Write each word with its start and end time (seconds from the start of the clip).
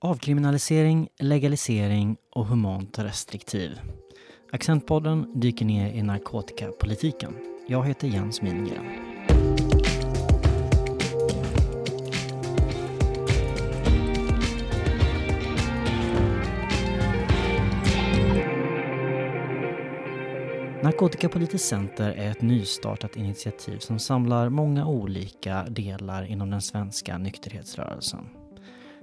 Avkriminalisering, 0.00 1.08
legalisering 1.18 2.16
och 2.30 2.46
humant 2.46 2.98
restriktiv. 2.98 3.80
Accentpodden 4.52 5.40
dyker 5.40 5.64
ner 5.64 5.92
i 5.92 6.02
narkotikapolitiken. 6.02 7.34
Jag 7.68 7.86
heter 7.86 8.08
Jens 8.08 8.42
Mingren. 8.42 8.84
Narkotikapolitiskt 20.82 21.68
center 21.68 22.10
är 22.10 22.30
ett 22.30 22.42
nystartat 22.42 23.16
initiativ 23.16 23.78
som 23.78 23.98
samlar 23.98 24.48
många 24.48 24.86
olika 24.86 25.62
delar 25.64 26.24
inom 26.24 26.50
den 26.50 26.62
svenska 26.62 27.18
nykterhetsrörelsen. 27.18 28.37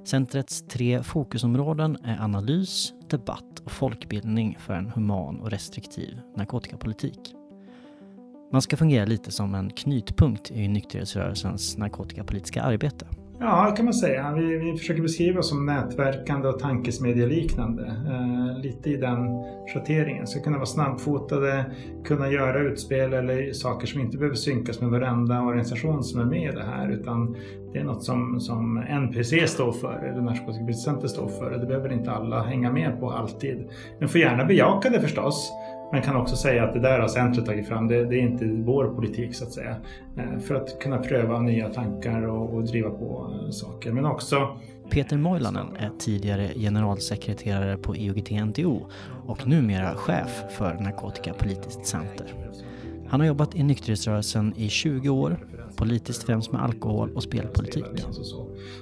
Centrets 0.05 0.61
tre 0.67 1.03
fokusområden 1.03 1.97
är 2.03 2.21
analys, 2.21 2.93
debatt 3.09 3.59
och 3.63 3.71
folkbildning 3.71 4.57
för 4.59 4.73
en 4.73 4.89
human 4.89 5.39
och 5.39 5.51
restriktiv 5.51 6.19
narkotikapolitik. 6.35 7.35
Man 8.51 8.61
ska 8.61 8.77
fungera 8.77 9.05
lite 9.05 9.31
som 9.31 9.55
en 9.55 9.69
knytpunkt 9.69 10.51
i 10.51 10.67
nykterhetsrörelsens 10.67 11.77
narkotikapolitiska 11.77 12.63
arbete. 12.63 13.07
Ja, 13.39 13.69
det 13.69 13.75
kan 13.75 13.85
man 13.85 13.93
säga. 13.93 14.33
Vi, 14.33 14.57
vi 14.57 14.77
försöker 14.77 15.01
beskriva 15.01 15.39
oss 15.39 15.49
som 15.49 15.65
nätverkande 15.65 16.47
och 16.47 16.59
tankesmedjeliknande. 16.59 17.83
Eh, 17.83 18.61
lite 18.61 18.89
i 18.89 18.97
den 18.97 19.17
schatteringen. 19.73 20.27
Ska 20.27 20.39
kunna 20.39 20.57
vara 20.57 20.65
snabbfotade, 20.65 21.65
kunna 22.05 22.31
göra 22.31 22.59
utspel 22.59 23.13
eller 23.13 23.53
saker 23.53 23.87
som 23.87 24.01
inte 24.01 24.17
behöver 24.17 24.35
synkas 24.35 24.81
med 24.81 24.89
varenda 24.89 25.41
organisation 25.41 26.03
som 26.03 26.21
är 26.21 26.25
med 26.25 26.53
i 26.53 26.55
det 26.55 26.63
här. 26.63 26.91
Utan 26.91 27.35
det 27.73 27.79
är 27.79 27.83
något 27.83 28.03
som, 28.03 28.39
som 28.39 28.77
NPC 28.77 29.47
står 29.47 29.71
för, 29.71 30.09
eller 30.11 30.21
Narkotikapolitiska 30.21 31.07
står 31.07 31.27
för. 31.27 31.51
Det 31.51 31.65
behöver 31.65 31.93
inte 31.93 32.11
alla 32.11 32.43
hänga 32.43 32.71
med 32.71 32.99
på 32.99 33.11
alltid. 33.11 33.69
Men 33.99 34.09
får 34.09 34.21
gärna 34.21 34.45
bejaka 34.45 34.89
det 34.89 35.01
förstås. 35.01 35.51
Man 35.91 36.01
kan 36.01 36.15
också 36.15 36.35
säga 36.35 36.63
att 36.63 36.73
det 36.73 36.79
där 36.79 36.99
har 36.99 37.07
centret 37.07 37.45
tagit 37.45 37.67
fram, 37.67 37.87
det, 37.87 38.05
det 38.05 38.15
är 38.15 38.21
inte 38.21 38.45
vår 38.45 38.87
politik 38.95 39.35
så 39.35 39.43
att 39.43 39.51
säga. 39.51 39.75
Eh, 40.17 40.39
för 40.39 40.55
att 40.55 40.79
kunna 40.79 40.97
pröva 40.97 41.39
nya 41.39 41.69
tankar 41.69 42.21
och, 42.27 42.53
och 42.53 42.63
driva 42.63 42.89
på 42.89 43.31
eh, 43.43 43.49
saker. 43.49 43.91
Men 43.91 44.05
också 44.05 44.57
Peter 44.89 45.17
Moilanen 45.17 45.67
är 45.75 45.91
tidigare 45.99 46.49
generalsekreterare 46.55 47.77
på 47.77 47.95
IOGT-NTO 47.95 48.81
och 49.25 49.47
numera 49.47 49.95
chef 49.95 50.43
för 50.49 50.73
Narkotikapolitiskt 50.73 51.85
center. 51.85 52.33
Han 53.07 53.19
har 53.19 53.27
jobbat 53.27 53.55
i 53.55 53.63
nykterhetsrörelsen 53.63 54.53
i 54.57 54.69
20 54.69 55.09
år, 55.09 55.37
politiskt 55.75 56.23
främst 56.23 56.51
med 56.51 56.63
alkohol 56.63 57.11
och 57.15 57.23
spelpolitik. 57.23 57.85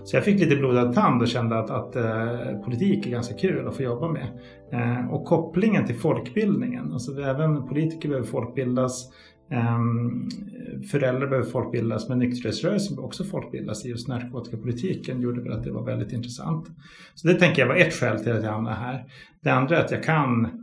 Så 0.04 0.16
jag 0.16 0.24
fick 0.24 0.40
lite 0.40 0.56
blodad 0.56 0.94
tand 0.94 1.22
och 1.22 1.28
kände 1.28 1.60
att, 1.60 1.70
att 1.70 1.96
eh, 1.96 2.62
politik 2.66 3.06
är 3.06 3.12
ganska 3.12 3.36
kul 3.36 3.68
att 3.68 3.76
få 3.76 3.84
jobba 3.84 4.12
med. 4.12 4.28
Eh, 4.72 5.14
och 5.14 5.26
kopplingen 5.26 5.86
till 5.86 5.96
folkbildningen, 5.96 6.94
alltså 6.94 7.22
även 7.22 7.68
politiker 7.68 8.10
behöver 8.10 8.28
folkbildas, 8.28 9.10
eh, 9.52 9.80
föräldrar 10.92 11.28
behöver 11.28 11.50
folkbildas, 11.50 12.10
men 12.10 12.20
nykterhetsrörelsen 12.20 12.96
behöver 12.96 13.08
också 13.08 13.24
folkbildas 13.24 13.86
i 13.86 13.90
just 13.90 14.08
narkotikapolitiken 14.08 15.22
gjorde 15.22 15.42
väl 15.42 15.54
att 15.54 15.64
det 15.64 15.72
var 15.72 15.86
väldigt 15.86 16.14
intressant. 16.14 16.68
Så 17.16 17.28
det 17.28 17.34
tänker 17.34 17.62
jag 17.62 17.68
var 17.68 17.76
ett 17.76 17.94
skäl 17.94 18.24
till 18.24 18.32
att 18.32 18.44
jag 18.44 18.52
hamnade 18.52 18.76
här. 18.76 19.06
Det 19.44 19.50
andra 19.50 19.78
är 19.78 19.86
att 19.86 19.92
jag 19.92 20.04
kan 20.04 20.63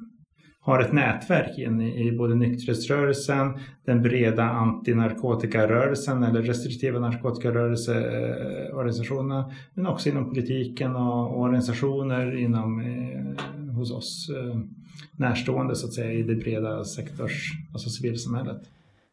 har 0.63 0.81
ett 0.81 0.93
nätverk 0.93 1.59
in 1.59 1.81
i 1.81 2.13
både 2.13 2.35
nykterhetsrörelsen, 2.35 3.59
den 3.85 4.03
breda 4.03 4.43
antinarkotikarörelsen 4.43 6.23
eller 6.23 6.43
restriktiva 6.43 6.99
narkotikarörelseorganisationerna, 6.99 9.53
men 9.75 9.87
också 9.87 10.09
inom 10.09 10.29
politiken 10.29 10.97
och 10.97 11.41
organisationer 11.41 12.37
inom 12.37 12.81
eh, 12.81 13.21
hos 13.75 13.93
oss 13.93 14.31
eh, 14.37 14.61
närstående 15.13 15.77
så 15.77 15.87
att 15.87 15.93
säga 15.93 16.13
i 16.13 16.23
det 16.23 16.35
breda 16.35 16.85
sektors, 16.85 17.53
alltså 17.73 17.91
civilsamhället. 17.91 18.63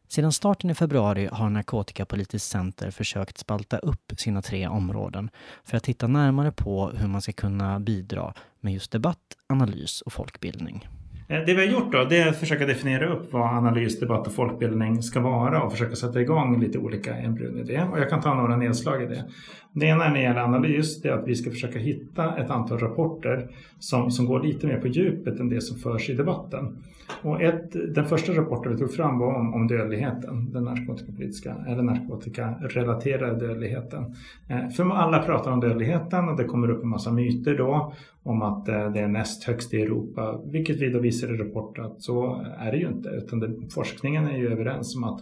Sedan 0.08 0.32
starten 0.32 0.70
i 0.70 0.74
februari 0.74 1.28
har 1.32 1.50
Narkotikapolitiskt 1.50 2.50
center 2.50 2.90
försökt 2.90 3.38
spalta 3.38 3.78
upp 3.78 4.12
sina 4.16 4.42
tre 4.42 4.68
områden 4.68 5.30
för 5.64 5.76
att 5.76 5.82
titta 5.82 6.06
närmare 6.06 6.52
på 6.52 6.90
hur 6.94 7.08
man 7.08 7.22
ska 7.22 7.32
kunna 7.32 7.80
bidra 7.80 8.34
med 8.60 8.72
just 8.72 8.90
debatt, 8.90 9.36
analys 9.46 10.00
och 10.00 10.12
folkbildning. 10.12 10.88
Eh, 11.30 11.44
det 11.46 11.54
vi 11.54 11.66
har 11.66 11.72
gjort 11.72 11.92
då, 11.92 12.04
det 12.04 12.18
är 12.18 12.28
att 12.28 12.36
försöka 12.36 12.66
definiera 12.66 13.12
upp 13.12 13.32
vad 13.32 13.56
analys, 13.56 14.00
debatt 14.00 14.26
och 14.26 14.32
folkbildning 14.32 15.02
ska 15.02 15.20
vara 15.20 15.62
och 15.62 15.72
försöka 15.72 15.96
sätta 15.96 16.20
igång 16.20 16.60
lite 16.60 16.78
olika 16.78 17.16
embryon 17.16 17.58
i 17.58 17.62
det. 17.62 17.88
Och 17.92 17.98
jag 17.98 18.10
kan 18.10 18.20
ta 18.20 18.34
några 18.34 18.56
nedslag 18.56 19.02
i 19.02 19.06
det. 19.06 19.24
Det 19.72 19.86
ena 19.86 20.04
när 20.04 20.14
det 20.14 20.22
gäller 20.22 20.40
analys, 20.40 21.02
det 21.02 21.08
är 21.08 21.12
att 21.12 21.28
vi 21.28 21.34
ska 21.34 21.50
försöka 21.50 21.78
hitta 21.78 22.36
ett 22.36 22.50
antal 22.50 22.78
rapporter 22.78 23.48
som, 23.78 24.10
som 24.10 24.26
går 24.26 24.42
lite 24.42 24.66
mer 24.66 24.80
på 24.80 24.88
djupet 24.88 25.40
än 25.40 25.48
det 25.48 25.60
som 25.60 25.78
förs 25.78 26.10
i 26.10 26.14
debatten. 26.14 26.78
Och 27.22 27.42
ett, 27.42 27.94
den 27.94 28.06
första 28.06 28.32
rapporten 28.32 28.72
vi 28.72 28.78
tog 28.78 28.92
fram 28.94 29.18
var 29.18 29.34
om, 29.34 29.54
om 29.54 29.66
dödligheten, 29.66 30.52
den 30.52 30.64
narkotikapolitiska 30.64 31.56
eller 31.68 31.82
narkotikarelaterade 31.82 33.46
dödligheten. 33.46 34.14
Eh, 34.48 34.68
för 34.68 34.90
alla 34.90 35.22
pratar 35.22 35.52
om 35.52 35.60
dödligheten 35.60 36.28
och 36.28 36.36
det 36.36 36.44
kommer 36.44 36.70
upp 36.70 36.82
en 36.82 36.88
massa 36.88 37.12
myter 37.12 37.58
då 37.58 37.92
om 38.22 38.42
att 38.42 38.68
eh, 38.68 38.92
det 38.92 39.00
är 39.00 39.08
näst 39.08 39.44
högst 39.44 39.74
i 39.74 39.82
Europa, 39.82 40.40
vilket 40.44 40.80
vi 40.80 40.90
då 40.90 40.98
visar 40.98 41.17
i 41.26 41.36
rapporten 41.36 41.84
att 41.84 42.02
så 42.02 42.44
är 42.58 42.72
det 42.72 42.78
ju 42.78 42.88
inte, 42.88 43.08
utan 43.08 43.40
det, 43.40 43.54
forskningen 43.74 44.26
är 44.26 44.36
ju 44.36 44.52
överens 44.52 44.96
om 44.96 45.04
att 45.04 45.20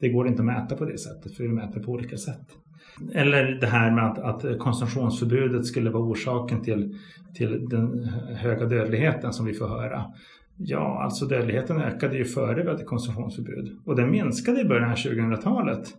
det 0.00 0.08
går 0.08 0.28
inte 0.28 0.42
att 0.42 0.46
mäta 0.46 0.76
på 0.76 0.84
det 0.84 0.98
sättet, 0.98 1.36
för 1.36 1.42
vi 1.44 1.48
mäter 1.48 1.80
på 1.80 1.92
olika 1.92 2.16
sätt. 2.16 2.46
Eller 3.14 3.44
det 3.60 3.66
här 3.66 3.90
med 3.90 4.04
att, 4.04 4.18
att 4.18 4.58
konsumtionsförbudet 4.58 5.66
skulle 5.66 5.90
vara 5.90 6.02
orsaken 6.02 6.62
till, 6.62 6.94
till 7.34 7.68
den 7.68 8.04
höga 8.34 8.66
dödligheten 8.66 9.32
som 9.32 9.46
vi 9.46 9.54
får 9.54 9.68
höra. 9.68 10.04
Ja, 10.56 11.02
alltså 11.02 11.26
dödligheten 11.26 11.80
ökade 11.80 12.16
ju 12.16 12.24
före 12.24 12.62
vi 12.62 12.68
hade 12.68 12.84
konsumtionsförbud 12.84 13.78
och 13.84 13.96
den 13.96 14.10
minskade 14.10 14.60
i 14.60 14.64
början 14.64 14.90
av 14.90 14.96
2000-talet. 14.96 15.94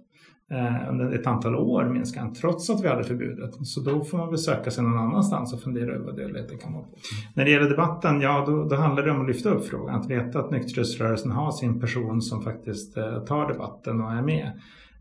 Eh, 0.51 0.89
under 0.89 1.11
ett 1.11 1.27
antal 1.27 1.55
år 1.55 1.85
minskade 1.85 2.25
den 2.25 2.35
trots 2.35 2.69
att 2.69 2.83
vi 2.83 2.87
hade 2.87 3.03
förbudet. 3.03 3.67
Så 3.67 3.79
då 3.79 4.03
får 4.03 4.17
man 4.17 4.29
väl 4.29 4.37
söka 4.37 4.71
sig 4.71 4.83
någon 4.83 4.97
annanstans 4.97 5.53
och 5.53 5.61
fundera 5.61 5.91
över 5.91 6.05
vad 6.05 6.15
dödligheten 6.15 6.57
kan 6.57 6.73
vara. 6.73 6.85
När 7.33 7.45
det 7.45 7.51
gäller 7.51 7.69
debatten, 7.69 8.21
ja 8.21 8.43
då, 8.47 8.63
då 8.63 8.75
handlar 8.75 9.03
det 9.03 9.11
om 9.11 9.21
att 9.21 9.27
lyfta 9.27 9.49
upp 9.49 9.65
frågan. 9.65 9.95
Att 9.95 10.09
veta 10.09 10.39
att 10.39 10.51
nykterhetsrörelsen 10.51 11.31
har 11.31 11.51
sin 11.51 11.79
person 11.79 12.21
som 12.21 12.43
faktiskt 12.43 12.97
eh, 12.97 13.19
tar 13.19 13.47
debatten 13.47 14.01
och 14.01 14.11
är 14.11 14.21
med 14.21 14.51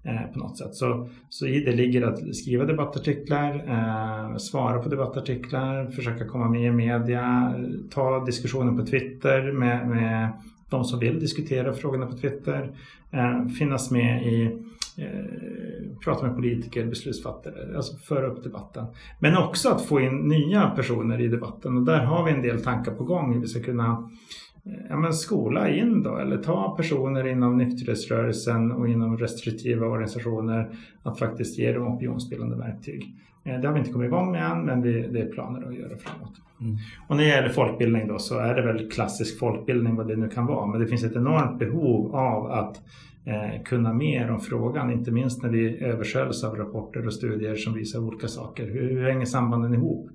eh, 0.03 0.33
på 0.33 0.39
något 0.39 0.59
sätt. 0.59 0.75
Så, 0.75 1.09
så 1.29 1.47
i 1.47 1.65
det 1.65 1.73
ligger 1.73 2.03
att 2.03 2.37
skriva 2.37 2.65
debattartiklar, 2.65 3.55
eh, 3.69 4.37
svara 4.37 4.83
på 4.83 4.89
debattartiklar, 4.89 5.87
försöka 5.87 6.27
komma 6.27 6.49
med 6.49 6.63
i 6.63 6.71
media, 6.71 7.55
ta 7.91 8.25
diskussionen 8.25 8.77
på 8.77 8.87
Twitter 8.87 9.53
med, 9.53 9.89
med 9.89 10.29
de 10.71 10.85
som 10.85 10.99
vill 10.99 11.21
diskutera 11.21 11.73
frågorna 11.73 12.07
på 12.07 12.17
Twitter, 12.17 12.71
eh, 13.11 13.47
finnas 13.59 13.91
med 13.91 14.27
i 14.27 14.45
Eh, 14.47 14.68
Eh, 14.99 15.99
prata 16.05 16.27
med 16.27 16.37
politiker, 16.37 16.87
beslutsfattare, 16.87 17.77
alltså 17.77 17.97
föra 17.97 18.27
upp 18.27 18.45
debatten. 18.45 18.87
Men 19.19 19.37
också 19.37 19.69
att 19.69 19.87
få 19.87 20.01
in 20.01 20.29
nya 20.29 20.71
personer 20.71 21.21
i 21.21 21.29
debatten 21.29 21.77
och 21.77 21.83
där 21.83 22.05
har 22.05 22.25
vi 22.25 22.33
en 22.33 22.43
del 22.43 22.65
tankar 22.65 22.93
på 22.93 23.05
gång 23.05 23.35
hur 23.35 23.41
vi 23.41 23.47
ska 23.47 23.63
kunna 23.63 23.87
eh, 23.91 24.48
ja, 24.89 24.97
men 24.97 25.13
skola 25.13 25.69
in 25.69 26.03
då, 26.03 26.17
eller 26.17 26.37
ta 26.37 26.77
personer 26.77 27.27
inom 27.27 27.59
nykterhetsrörelsen 27.59 28.73
och 28.73 28.89
inom 28.89 29.19
restriktiva 29.19 29.87
organisationer 29.87 30.71
att 31.03 31.19
faktiskt 31.19 31.59
ge 31.59 31.73
dem 31.73 31.87
opinionsbildande 31.87 32.57
verktyg. 32.57 33.15
Eh, 33.45 33.61
det 33.61 33.67
har 33.67 33.75
vi 33.75 33.81
inte 33.81 33.93
kommit 33.93 34.07
igång 34.07 34.33
med 34.33 34.51
än, 34.51 34.65
men 34.65 34.81
det, 34.81 35.09
det 35.09 35.21
är 35.21 35.33
planer 35.33 35.69
att 35.69 35.75
göra 35.75 35.97
framåt. 35.97 36.33
Mm. 36.61 36.77
Och 37.09 37.17
när 37.17 37.23
det 37.23 37.29
gäller 37.29 37.49
folkbildning 37.49 38.09
då 38.09 38.19
så 38.19 38.39
är 38.39 38.55
det 38.55 38.63
väl 38.63 38.91
klassisk 38.91 39.39
folkbildning 39.39 39.97
vad 39.97 40.09
det 40.09 40.17
nu 40.17 40.29
kan 40.29 40.47
vara, 40.47 40.67
men 40.67 40.81
det 40.81 40.87
finns 40.87 41.05
ett 41.05 41.17
enormt 41.17 41.59
behov 41.59 42.17
av 42.17 42.51
att 42.51 42.83
eh, 43.25 43.63
kunna 43.65 43.93
mer 43.93 44.31
om 44.31 44.41
frågan, 44.41 44.93
inte 44.93 45.11
minst 45.11 45.43
när 45.43 45.51
vi 45.51 45.85
översköljs 45.85 46.45
av 46.45 46.57
rapporter 46.57 47.07
och 47.07 47.13
studier 47.13 47.55
som 47.55 47.75
visar 47.75 47.99
olika 47.99 48.29
saker. 48.29 48.67
Hur, 48.67 48.91
hur 48.91 49.09
hänger 49.09 49.27
sambanden 49.27 49.75
ihop? 49.75 50.11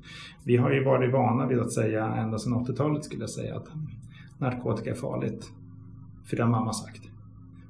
Vi 0.46 0.58
har 0.58 0.72
ju 0.72 0.84
varit 0.84 1.14
vana 1.14 1.48
vid 1.48 1.60
att 1.60 1.72
säga, 1.72 2.06
ända 2.06 2.38
sedan 2.38 2.54
80-talet 2.54 3.06
skulle 3.06 3.22
jag 3.22 3.30
säga, 3.30 3.56
att 3.56 3.68
narkotika 4.44 4.90
är 4.90 4.96
farligt. 4.96 5.52
För 6.26 6.38
det 6.38 6.44
har 6.44 6.50
mamma 6.50 6.74
sagt. 6.74 7.02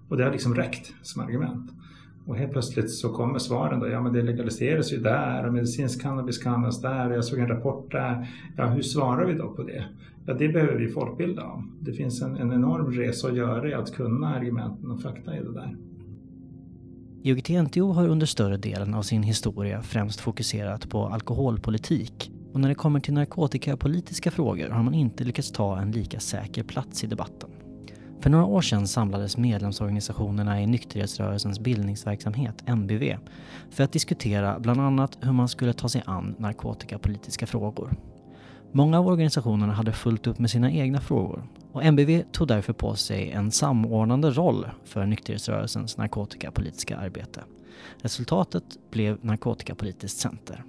Och 0.09 0.17
det 0.17 0.23
har 0.23 0.31
liksom 0.31 0.55
räckt 0.55 0.93
som 1.01 1.21
argument. 1.21 1.71
Och 2.25 2.35
helt 2.37 2.51
plötsligt 2.51 2.91
så 2.91 3.09
kommer 3.09 3.39
svaren 3.39 3.79
då, 3.79 3.87
ja 3.87 4.01
men 4.01 4.13
det 4.13 4.21
legaliseras 4.21 4.93
ju 4.93 4.97
där 4.97 5.47
och 5.47 5.53
medicinsk 5.53 6.01
cannabis 6.01 6.37
kan 6.37 6.53
användas 6.53 6.81
där 6.81 7.09
och 7.09 7.15
jag 7.15 7.25
såg 7.25 7.39
en 7.39 7.47
rapport 7.47 7.91
där. 7.91 8.29
Ja, 8.57 8.65
hur 8.65 8.81
svarar 8.81 9.25
vi 9.25 9.33
då 9.33 9.49
på 9.49 9.63
det? 9.63 9.85
Ja, 10.25 10.33
det 10.33 10.49
behöver 10.49 10.75
vi 10.75 10.87
folkbilda 10.87 11.43
om. 11.43 11.77
Det 11.81 11.93
finns 11.93 12.21
en, 12.21 12.37
en 12.37 12.53
enorm 12.53 12.91
resa 12.91 13.27
att 13.27 13.35
göra 13.35 13.69
i 13.69 13.73
att 13.73 13.95
kunna 13.95 14.35
argumenten 14.35 14.91
och 14.91 15.01
fakta 15.01 15.37
i 15.37 15.39
det 15.39 15.53
där. 15.53 15.77
IOGT-NTO 17.23 17.93
har 17.93 18.07
under 18.07 18.25
större 18.25 18.57
delen 18.57 18.93
av 18.93 19.01
sin 19.01 19.23
historia 19.23 19.81
främst 19.81 20.19
fokuserat 20.19 20.89
på 20.89 21.05
alkoholpolitik 21.05 22.31
och 22.53 22.59
när 22.59 22.69
det 22.69 22.75
kommer 22.75 22.99
till 22.99 23.13
narkotikapolitiska 23.13 24.31
frågor 24.31 24.69
har 24.69 24.83
man 24.83 24.93
inte 24.93 25.23
lyckats 25.23 25.51
ta 25.51 25.79
en 25.79 25.91
lika 25.91 26.19
säker 26.19 26.63
plats 26.63 27.03
i 27.03 27.07
debatten. 27.07 27.49
För 28.19 28.29
några 28.29 28.45
år 28.45 28.61
sedan 28.61 28.87
samlades 28.87 29.37
medlemsorganisationerna 29.37 30.61
i 30.61 30.67
nykterhetsrörelsens 30.67 31.59
bildningsverksamhet, 31.59 32.67
NBV, 32.67 33.17
för 33.69 33.83
att 33.83 33.91
diskutera 33.91 34.59
bland 34.59 34.81
annat 34.81 35.17
hur 35.21 35.31
man 35.31 35.47
skulle 35.47 35.73
ta 35.73 35.89
sig 35.89 36.03
an 36.05 36.35
narkotikapolitiska 36.37 37.47
frågor. 37.47 37.95
Många 38.71 38.99
av 38.99 39.07
organisationerna 39.07 39.73
hade 39.73 39.91
fullt 39.91 40.27
upp 40.27 40.39
med 40.39 40.49
sina 40.49 40.71
egna 40.71 41.01
frågor 41.01 41.43
och 41.71 41.93
NBV 41.93 42.21
tog 42.31 42.47
därför 42.47 42.73
på 42.73 42.95
sig 42.95 43.31
en 43.31 43.51
samordnande 43.51 44.29
roll 44.29 44.67
för 44.83 45.05
nykterhetsrörelsens 45.05 45.97
narkotikapolitiska 45.97 46.97
arbete. 46.97 47.43
Resultatet 48.01 48.63
blev 48.91 49.25
Narkotikapolitiskt 49.25 50.19
center. 50.19 50.63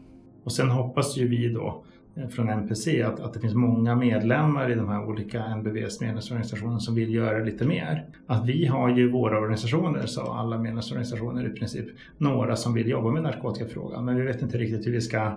Och 0.45 0.53
sen 0.53 0.71
hoppas 0.71 1.17
ju 1.17 1.29
vi 1.29 1.49
då 1.49 1.85
eh, 2.17 2.29
från 2.29 2.49
NPC 2.49 3.03
att, 3.03 3.21
att 3.21 3.33
det 3.33 3.41
finns 3.41 3.55
många 3.55 3.95
medlemmar 3.95 4.71
i 4.71 4.75
de 4.75 4.89
här 4.89 5.05
olika 5.05 5.57
NBVs 5.57 6.01
medlemsorganisationer 6.01 6.79
som 6.79 6.95
vill 6.95 7.15
göra 7.15 7.45
lite 7.45 7.67
mer. 7.67 8.07
Att 8.27 8.47
vi 8.47 8.67
har 8.67 8.89
ju 8.89 9.11
våra 9.11 9.39
organisationer, 9.39 10.07
sa 10.07 10.39
alla 10.39 10.59
medlemsorganisationer 10.59 11.47
i 11.47 11.51
princip, 11.51 11.87
några 12.19 12.57
som 12.57 12.75
vill 12.75 12.89
jobba 12.89 13.11
med 13.11 13.23
narkotikafrågan 13.23 14.05
men 14.05 14.17
vi 14.17 14.23
vet 14.23 14.43
inte 14.43 14.59
riktigt 14.59 14.87
hur 14.87 14.93
vi 14.93 15.01
ska 15.01 15.33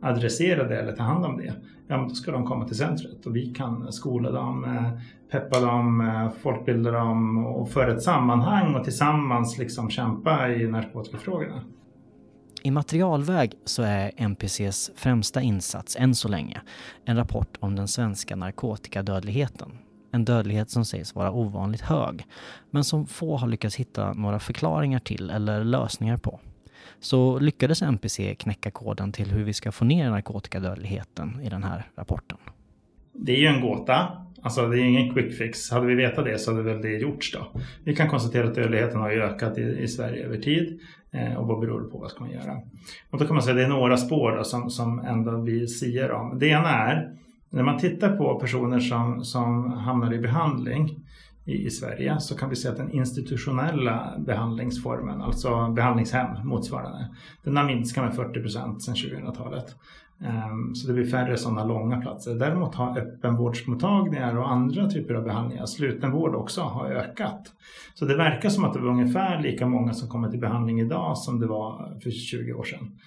adressera 0.00 0.68
det 0.68 0.80
eller 0.80 0.92
ta 0.92 1.02
hand 1.02 1.24
om 1.24 1.36
det, 1.36 1.54
ja 1.86 1.98
men 1.98 2.08
då 2.08 2.14
ska 2.14 2.32
de 2.32 2.46
komma 2.46 2.66
till 2.66 2.76
centret 2.76 3.26
och 3.26 3.36
vi 3.36 3.46
kan 3.46 3.92
skola 3.92 4.30
dem, 4.30 4.64
eh, 4.64 5.00
peppa 5.30 5.60
dem, 5.60 6.00
eh, 6.00 6.30
folkbilda 6.42 6.90
dem 6.90 7.46
och 7.46 7.70
föra 7.70 7.92
ett 7.92 8.02
sammanhang 8.02 8.74
och 8.74 8.84
tillsammans 8.84 9.58
liksom 9.58 9.90
kämpa 9.90 10.48
i 10.48 10.66
narkotikafrågorna. 10.66 11.62
I 12.66 12.70
materialväg 12.70 13.52
så 13.64 13.82
är 13.82 14.10
NPCs 14.16 14.90
främsta 14.96 15.42
insats 15.42 15.96
än 15.96 16.14
så 16.14 16.28
länge 16.28 16.60
en 17.04 17.16
rapport 17.16 17.56
om 17.60 17.76
den 17.76 17.88
svenska 17.88 18.36
narkotikadödligheten. 18.36 19.78
En 20.12 20.24
dödlighet 20.24 20.70
som 20.70 20.84
sägs 20.84 21.14
vara 21.14 21.32
ovanligt 21.32 21.80
hög, 21.80 22.26
men 22.70 22.84
som 22.84 23.06
få 23.06 23.36
har 23.36 23.48
lyckats 23.48 23.76
hitta 23.76 24.12
några 24.12 24.38
förklaringar 24.38 24.98
till 24.98 25.30
eller 25.30 25.64
lösningar 25.64 26.16
på 26.16 26.40
så 27.00 27.38
lyckades 27.38 27.82
NPC 27.82 28.34
knäcka 28.34 28.70
koden 28.70 29.12
till 29.12 29.30
hur 29.30 29.44
vi 29.44 29.52
ska 29.52 29.72
få 29.72 29.84
ner 29.84 30.10
narkotikadödligheten 30.10 31.40
i 31.40 31.48
den 31.48 31.64
här 31.64 31.90
rapporten. 31.96 32.38
Det 33.12 33.32
är 33.32 33.40
ju 33.40 33.46
en 33.46 33.60
gåta. 33.60 34.25
Alltså 34.46 34.68
det 34.68 34.80
är 34.80 34.84
ingen 34.84 35.14
quick 35.14 35.38
fix. 35.38 35.70
Hade 35.70 35.86
vi 35.86 35.94
vetat 35.94 36.24
det 36.24 36.38
så 36.38 36.50
hade 36.50 36.62
väl 36.62 36.82
det 36.82 36.98
gjorts 36.98 37.32
då. 37.32 37.60
Vi 37.84 37.96
kan 37.96 38.08
konstatera 38.08 38.48
att 38.48 38.54
dödligheten 38.54 39.00
har 39.00 39.10
ökat 39.10 39.58
i, 39.58 39.62
i 39.62 39.88
Sverige 39.88 40.24
över 40.24 40.36
tid. 40.36 40.80
Eh, 41.12 41.34
och 41.34 41.46
vad 41.46 41.60
beror 41.60 41.80
det 41.80 41.90
på? 41.90 41.98
Vad 41.98 42.10
ska 42.10 42.20
man 42.20 42.32
göra? 42.32 42.52
Och 43.10 43.18
då 43.18 43.26
kan 43.26 43.34
man 43.34 43.42
säga 43.42 43.52
att 43.52 43.58
det 43.58 43.64
är 43.64 43.68
några 43.68 43.96
spår 43.96 44.36
då, 44.36 44.44
som, 44.44 44.70
som 44.70 44.98
ändå 44.98 45.40
vi 45.40 45.66
säger 45.66 46.12
om. 46.12 46.38
Det 46.38 46.46
ena 46.46 46.68
är 46.68 47.10
när 47.50 47.62
man 47.62 47.78
tittar 47.78 48.16
på 48.16 48.40
personer 48.40 48.80
som, 48.80 49.24
som 49.24 49.72
hamnar 49.72 50.14
i 50.14 50.18
behandling 50.18 50.96
i, 51.44 51.66
i 51.66 51.70
Sverige 51.70 52.20
så 52.20 52.36
kan 52.36 52.50
vi 52.50 52.56
se 52.56 52.68
att 52.68 52.76
den 52.76 52.90
institutionella 52.90 54.14
behandlingsformen, 54.26 55.22
alltså 55.22 55.68
behandlingshem 55.68 56.26
motsvarande, 56.44 57.08
den 57.44 57.56
har 57.56 57.64
minskat 57.64 58.04
med 58.04 58.14
40 58.14 58.40
procent 58.40 58.82
sedan 58.82 58.94
2000-talet. 58.94 59.76
Ehm, 60.24 60.74
så 60.74 60.86
det 60.86 60.92
blir 60.92 61.06
färre 61.06 61.36
sådana 61.36 61.64
långa 61.64 62.00
platser. 62.00 62.34
Däremot 62.34 62.74
har 62.74 62.98
öppenvårdsmottagningar 62.98 64.36
och 64.36 64.50
andra 64.50 64.90
typer 64.90 65.14
av 65.14 65.24
behandlingar, 65.24 65.66
slutenvård 65.66 66.34
också, 66.34 66.60
har 66.60 66.86
ökat. 66.86 67.52
Så 67.94 68.04
det 68.04 68.16
verkar 68.16 68.48
som 68.48 68.64
att 68.64 68.74
det 68.74 68.80
var 68.80 68.88
ungefär 68.88 69.42
lika 69.42 69.66
många 69.66 69.94
som 69.94 70.08
kommer 70.08 70.30
till 70.30 70.40
behandling 70.40 70.80
idag 70.80 71.18
som 71.18 71.40
det 71.40 71.46
var 71.46 71.98
för 72.02 72.10
20 72.10 72.52
år 72.52 72.64
sedan. 72.64 72.98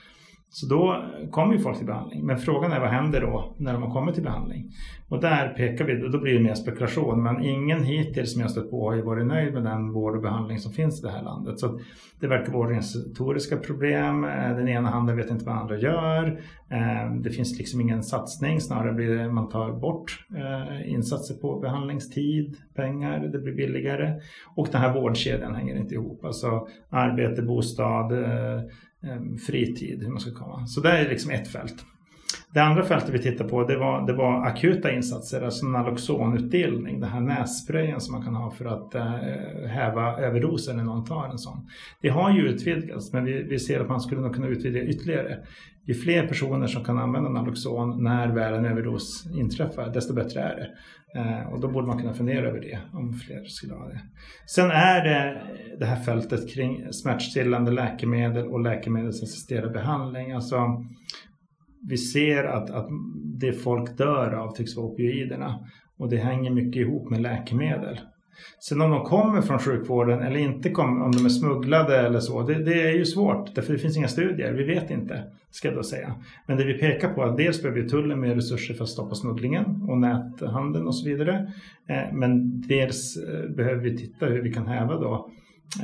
Så 0.51 0.66
då 0.66 1.06
kommer 1.31 1.54
ju 1.54 1.60
folk 1.60 1.78
till 1.78 1.88
behandling. 1.88 2.25
Men 2.25 2.38
frågan 2.38 2.72
är 2.72 2.80
vad 2.80 2.90
händer 2.90 3.22
då 3.22 3.56
när 3.57 3.74
de 3.74 3.84
har 3.84 3.94
kommit 3.94 4.16
till 4.16 4.24
behandling? 4.24 4.72
Och 5.10 5.22
där 5.22 5.50
pekar 5.50 5.86
vi, 5.86 6.07
då 6.10 6.19
blir 6.19 6.34
det 6.34 6.40
mer 6.40 6.54
spekulation, 6.54 7.24
men 7.24 7.44
ingen 7.44 7.84
hittills 7.84 8.34
som 8.34 8.42
jag 8.42 8.51
stött 8.51 8.72
på 8.72 8.90
har 8.90 8.96
ju 8.96 9.01
varit 9.01 9.28
nöjd 9.28 9.54
med 9.54 9.63
den 9.63 9.92
vård 9.92 10.16
och 10.16 10.22
behandling 10.22 10.60
som 10.60 10.72
finns 10.72 11.00
i 11.00 11.06
det 11.06 11.12
här 11.12 11.24
landet. 11.24 11.60
Så 11.60 11.80
det 12.19 12.28
verkar 12.28 12.54
vara 12.54 12.63
organisatoriska 12.63 13.57
problem, 13.57 14.24
eh, 14.24 14.56
den 14.56 14.68
ena 14.68 14.90
handen 14.90 15.18
vet 15.18 15.30
inte 15.30 15.46
vad 15.46 15.56
andra 15.56 15.78
gör, 15.78 16.42
eh, 16.69 17.13
det 17.22 17.30
finns 17.30 17.57
liksom 17.57 17.81
ingen 17.81 18.04
satsning, 18.04 18.62
snarare 18.62 18.94
blir 18.94 19.18
det 19.18 19.31
man 19.31 19.50
tar 19.50 19.72
bort 19.72 20.25
eh, 20.36 20.92
insatser 20.92 21.36
på 21.36 21.60
behandlingstid, 21.60 22.57
pengar, 22.75 23.19
det 23.19 23.40
blir 23.40 23.56
billigare. 23.56 24.13
Och 24.56 24.68
den 24.72 24.81
här 24.81 24.94
vårdkedjan 24.94 25.56
hänger 25.56 25.75
inte 25.75 25.94
ihop, 25.94 26.25
alltså 26.25 26.68
arbete, 26.90 27.42
bostad, 27.42 28.12
Eh, 29.04 29.36
fritid, 29.48 30.04
hur 30.04 30.10
man 30.10 30.19
ska 30.19 30.34
komma. 30.34 30.68
Så 30.68 30.81
det 30.81 30.90
är 30.90 31.10
liksom 31.10 31.31
ett 31.31 31.48
fält. 31.48 31.86
Det 32.54 32.60
andra 32.60 32.84
fältet 32.84 33.10
vi 33.10 33.19
tittade 33.19 33.50
på 33.50 33.63
det 33.63 33.78
var, 33.78 34.07
det 34.07 34.13
var 34.13 34.46
akuta 34.46 34.92
insatser, 34.92 35.42
alltså 35.42 35.66
Naloxonutdelning, 35.66 37.00
den 37.00 37.10
här 37.10 37.19
nässprayen 37.19 38.01
som 38.01 38.16
man 38.16 38.24
kan 38.24 38.36
ha 38.36 38.51
för 38.51 38.66
att 38.66 38.96
eh, 38.96 39.68
häva 39.68 40.18
överdoser 40.18 40.74
när 40.74 40.84
någon 40.84 41.06
tar 41.06 41.30
en 41.30 41.38
sån. 41.38 41.68
Det 42.01 42.10
har 42.10 42.31
ju 42.31 42.48
utvidgats 42.48 43.13
men 43.13 43.25
vi, 43.25 43.44
vi 43.44 43.60
ser 43.60 43.80
att 43.80 43.90
man 43.90 44.01
skulle 44.01 44.22
nog 44.22 44.36
kunna 44.36 44.48
utvidga 44.48 44.84
ytterligare. 44.84 45.38
Ju 45.86 45.94
fler 45.94 46.28
personer 46.28 46.68
som 46.68 46.84
kan 46.84 46.98
använda 46.98 47.30
Naloxon 47.30 48.04
när 48.04 48.28
väl 48.28 48.54
en 48.54 48.66
överdos 48.66 49.28
inträffar, 49.34 49.94
desto 49.94 50.13
bättre 50.13 50.40
är 50.40 50.56
det. 50.56 50.69
Eh, 51.19 51.54
och 51.54 51.60
då 51.60 51.68
borde 51.68 51.88
man 51.88 51.98
kunna 51.98 52.13
fundera 52.13 52.48
över 52.48 52.60
det, 52.60 52.80
om 52.94 53.13
fler 53.13 53.44
skulle 53.44 53.74
ha 53.74 53.88
det. 53.88 54.01
Sen 54.46 54.72
är 54.72 55.04
det 55.04 55.42
det 55.80 55.86
här 55.86 56.04
fältet 56.04 56.54
kring 56.54 56.94
smärtstillande 56.94 57.72
läkemedel 57.72 58.48
och 58.48 58.60
läkemedelsassisterad 58.60 59.74
behandling. 59.74 60.31
Alltså, 60.31 60.86
vi 61.81 61.97
ser 61.97 62.43
att, 62.43 62.69
att 62.69 62.87
det 63.39 63.53
folk 63.53 63.97
dör 63.97 64.33
av 64.33 64.55
tycks 64.55 64.75
vara 64.75 64.85
opioiderna 64.85 65.59
och 65.97 66.09
det 66.09 66.17
hänger 66.17 66.51
mycket 66.51 66.81
ihop 66.81 67.09
med 67.09 67.21
läkemedel. 67.21 67.99
Sen 68.59 68.81
om 68.81 68.91
de 68.91 69.05
kommer 69.05 69.41
från 69.41 69.59
sjukvården 69.59 70.21
eller 70.21 70.39
inte 70.39 70.69
kommer, 70.69 71.05
om 71.05 71.11
de 71.11 71.25
är 71.25 71.29
smugglade 71.29 71.97
eller 71.97 72.19
så, 72.19 72.41
det, 72.41 72.63
det, 72.63 72.81
är 72.81 72.93
ju 72.93 73.05
svårt 73.05 73.55
därför 73.55 73.73
det 73.73 73.79
finns 73.79 73.97
inga 73.97 74.07
studier, 74.07 74.53
vi 74.53 74.63
vet 74.63 74.91
inte, 74.91 75.23
ska 75.51 75.67
jag 75.67 75.77
då 75.77 75.83
säga. 75.83 76.15
Men 76.47 76.57
det 76.57 76.65
vi 76.65 76.73
pekar 76.73 77.13
på 77.13 77.21
är 77.21 77.27
att 77.27 77.37
dels 77.37 77.61
behöver 77.61 77.89
tullen 77.89 78.19
mer 78.19 78.35
resurser 78.35 78.73
för 78.73 78.83
att 78.83 78.89
stoppa 78.89 79.15
smugglingen 79.15 79.65
och 79.89 79.97
näthandeln 79.97 80.87
och 80.87 80.95
så 80.95 81.09
vidare. 81.09 81.51
Eh, 81.87 82.13
men 82.13 82.61
dels 82.61 83.17
eh, 83.17 83.49
behöver 83.49 83.81
vi 83.81 83.97
titta 83.97 84.25
hur 84.25 84.41
vi 84.41 84.53
kan 84.53 84.67
häva 84.67 84.99
då 84.99 85.29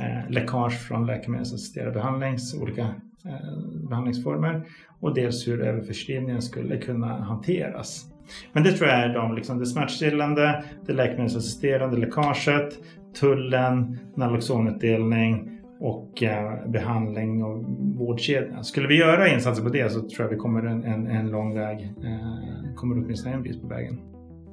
eh, 0.00 0.30
läckage 0.30 0.80
från 0.88 1.06
läkemedelsassisterad 1.06 1.94
behandlings 1.94 2.54
olika 2.62 2.94
Eh, 3.28 3.88
behandlingsformer 3.88 4.62
och 5.00 5.14
dels 5.14 5.48
hur 5.48 5.62
överförskrivningen 5.62 6.42
skulle 6.42 6.76
kunna 6.76 7.06
hanteras. 7.06 8.04
Men 8.52 8.62
det 8.62 8.72
tror 8.72 8.88
jag 8.90 8.98
är 8.98 9.14
de, 9.14 9.34
liksom, 9.34 9.58
det 9.58 9.66
smärtstillande, 9.66 10.64
det 10.86 10.92
läkemedelsassisterande 10.92 11.96
läckaget, 11.96 12.78
tullen, 13.20 13.98
naloxonutdelning 14.14 15.60
och 15.80 16.22
eh, 16.22 16.70
behandling 16.70 17.44
och 17.44 17.64
vårdkedjan. 17.78 18.64
Skulle 18.64 18.88
vi 18.88 18.98
göra 18.98 19.28
insatser 19.28 19.62
på 19.62 19.68
det 19.68 19.92
så 19.92 20.00
tror 20.00 20.12
jag 20.18 20.28
vi 20.28 20.36
kommer 20.36 20.62
en, 20.62 20.84
en, 20.84 21.06
en 21.06 21.30
lång 21.30 21.54
väg, 21.54 21.94
eh, 22.04 22.74
kommer 22.76 22.96
åtminstone 22.96 23.34
en 23.34 23.42
bit 23.42 23.62
på 23.62 23.68
vägen. 23.68 24.00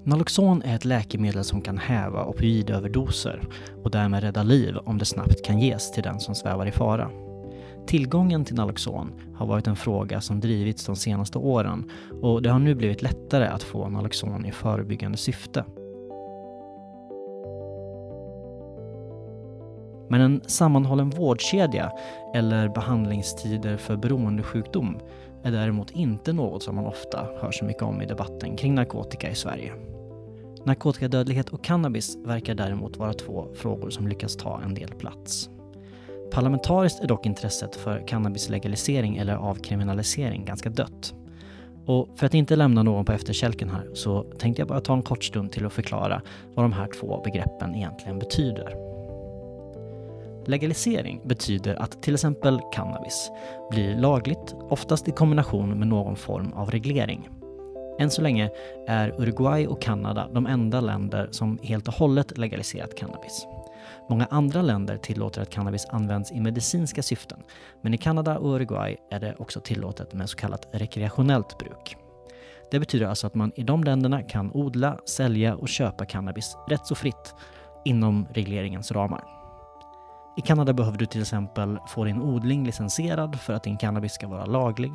Naloxon 0.05 0.61
är 0.61 0.75
ett 0.75 0.85
läkemedel 0.85 1.43
som 1.43 1.61
kan 1.61 1.77
häva 1.77 2.25
opioidöverdoser 2.25 3.41
och 3.83 3.91
därmed 3.91 4.23
rädda 4.23 4.43
liv 4.43 4.77
om 4.85 4.97
det 4.97 5.05
snabbt 5.05 5.45
kan 5.45 5.59
ges 5.59 5.91
till 5.91 6.03
den 6.03 6.19
som 6.19 6.35
svävar 6.35 6.65
i 6.65 6.71
fara. 6.71 7.09
Tillgången 7.87 8.45
till 8.45 8.55
Naloxon 8.55 9.11
har 9.35 9.45
varit 9.45 9.67
en 9.67 9.75
fråga 9.75 10.21
som 10.21 10.39
drivits 10.39 10.85
de 10.85 10.95
senaste 10.95 11.37
åren 11.37 11.91
och 12.21 12.41
det 12.41 12.49
har 12.49 12.59
nu 12.59 12.75
blivit 12.75 13.01
lättare 13.01 13.45
att 13.45 13.63
få 13.63 13.89
Naloxon 13.89 14.45
i 14.45 14.51
förebyggande 14.51 15.17
syfte. 15.17 15.65
Men 20.09 20.21
en 20.21 20.41
sammanhållen 20.47 21.09
vårdkedja 21.09 21.91
eller 22.33 22.69
behandlingstider 22.69 23.77
för 23.77 23.95
beroendesjukdom 23.95 24.99
är 25.43 25.51
däremot 25.51 25.91
inte 25.91 26.33
något 26.33 26.63
som 26.63 26.75
man 26.75 26.85
ofta 26.85 27.27
hör 27.41 27.51
så 27.51 27.65
mycket 27.65 27.83
om 27.83 28.01
i 28.01 28.05
debatten 28.05 28.55
kring 28.55 28.75
narkotika 28.75 29.29
i 29.29 29.35
Sverige. 29.35 29.73
Narkotikadödlighet 30.65 31.49
och 31.49 31.63
cannabis 31.63 32.17
verkar 32.25 32.55
däremot 32.55 32.97
vara 32.97 33.13
två 33.13 33.47
frågor 33.55 33.89
som 33.89 34.07
lyckas 34.07 34.35
ta 34.35 34.61
en 34.61 34.73
del 34.73 34.89
plats. 34.89 35.49
Parlamentariskt 36.33 37.03
är 37.03 37.07
dock 37.07 37.25
intresset 37.25 37.75
för 37.75 38.07
cannabislegalisering 38.07 39.17
eller 39.17 39.35
avkriminalisering 39.35 40.45
ganska 40.45 40.69
dött. 40.69 41.13
Och 41.85 42.09
för 42.15 42.25
att 42.25 42.33
inte 42.33 42.55
lämna 42.55 42.83
någon 42.83 43.05
på 43.05 43.11
efterkälken 43.11 43.69
här 43.69 43.89
så 43.93 44.23
tänkte 44.23 44.61
jag 44.61 44.69
bara 44.69 44.81
ta 44.81 44.93
en 44.93 45.01
kort 45.01 45.23
stund 45.23 45.51
till 45.51 45.65
att 45.65 45.73
förklara 45.73 46.21
vad 46.53 46.65
de 46.65 46.73
här 46.73 46.87
två 46.99 47.21
begreppen 47.23 47.75
egentligen 47.75 48.19
betyder. 48.19 48.75
Legalisering 50.45 51.21
betyder 51.23 51.75
att 51.75 52.03
till 52.03 52.13
exempel 52.13 52.59
cannabis 52.73 53.31
blir 53.71 53.95
lagligt, 53.95 54.55
oftast 54.69 55.07
i 55.07 55.11
kombination 55.11 55.79
med 55.79 55.87
någon 55.87 56.15
form 56.15 56.53
av 56.53 56.71
reglering. 56.71 57.29
Än 57.99 58.09
så 58.09 58.21
länge 58.21 58.49
är 58.87 59.21
Uruguay 59.21 59.67
och 59.67 59.81
Kanada 59.81 60.29
de 60.33 60.45
enda 60.45 60.81
länder 60.81 61.27
som 61.31 61.59
helt 61.63 61.87
och 61.87 61.93
hållet 61.93 62.37
legaliserat 62.37 62.95
cannabis. 62.95 63.47
Många 64.09 64.25
andra 64.25 64.61
länder 64.61 64.97
tillåter 64.97 65.41
att 65.41 65.49
cannabis 65.49 65.85
används 65.89 66.31
i 66.31 66.39
medicinska 66.39 67.03
syften, 67.03 67.43
men 67.81 67.93
i 67.93 67.97
Kanada 67.97 68.37
och 68.37 68.55
Uruguay 68.55 68.97
är 69.11 69.19
det 69.19 69.35
också 69.39 69.59
tillåtet 69.59 70.13
med 70.13 70.29
så 70.29 70.37
kallat 70.37 70.67
rekreationellt 70.71 71.57
bruk. 71.57 71.97
Det 72.71 72.79
betyder 72.79 73.05
alltså 73.05 73.27
att 73.27 73.35
man 73.35 73.51
i 73.55 73.63
de 73.63 73.83
länderna 73.83 74.23
kan 74.23 74.51
odla, 74.53 74.99
sälja 75.05 75.55
och 75.55 75.69
köpa 75.69 76.05
cannabis 76.05 76.57
rätt 76.67 76.85
så 76.85 76.95
fritt 76.95 77.35
inom 77.85 78.27
regleringens 78.33 78.91
ramar. 78.91 79.23
I 80.37 80.41
Kanada 80.41 80.73
behöver 80.73 80.97
du 80.97 81.05
till 81.05 81.21
exempel 81.21 81.77
få 81.87 82.03
din 82.03 82.21
odling 82.21 82.65
licensierad 82.65 83.39
för 83.39 83.53
att 83.53 83.63
din 83.63 83.77
cannabis 83.77 84.13
ska 84.13 84.27
vara 84.27 84.45
laglig 84.45 84.91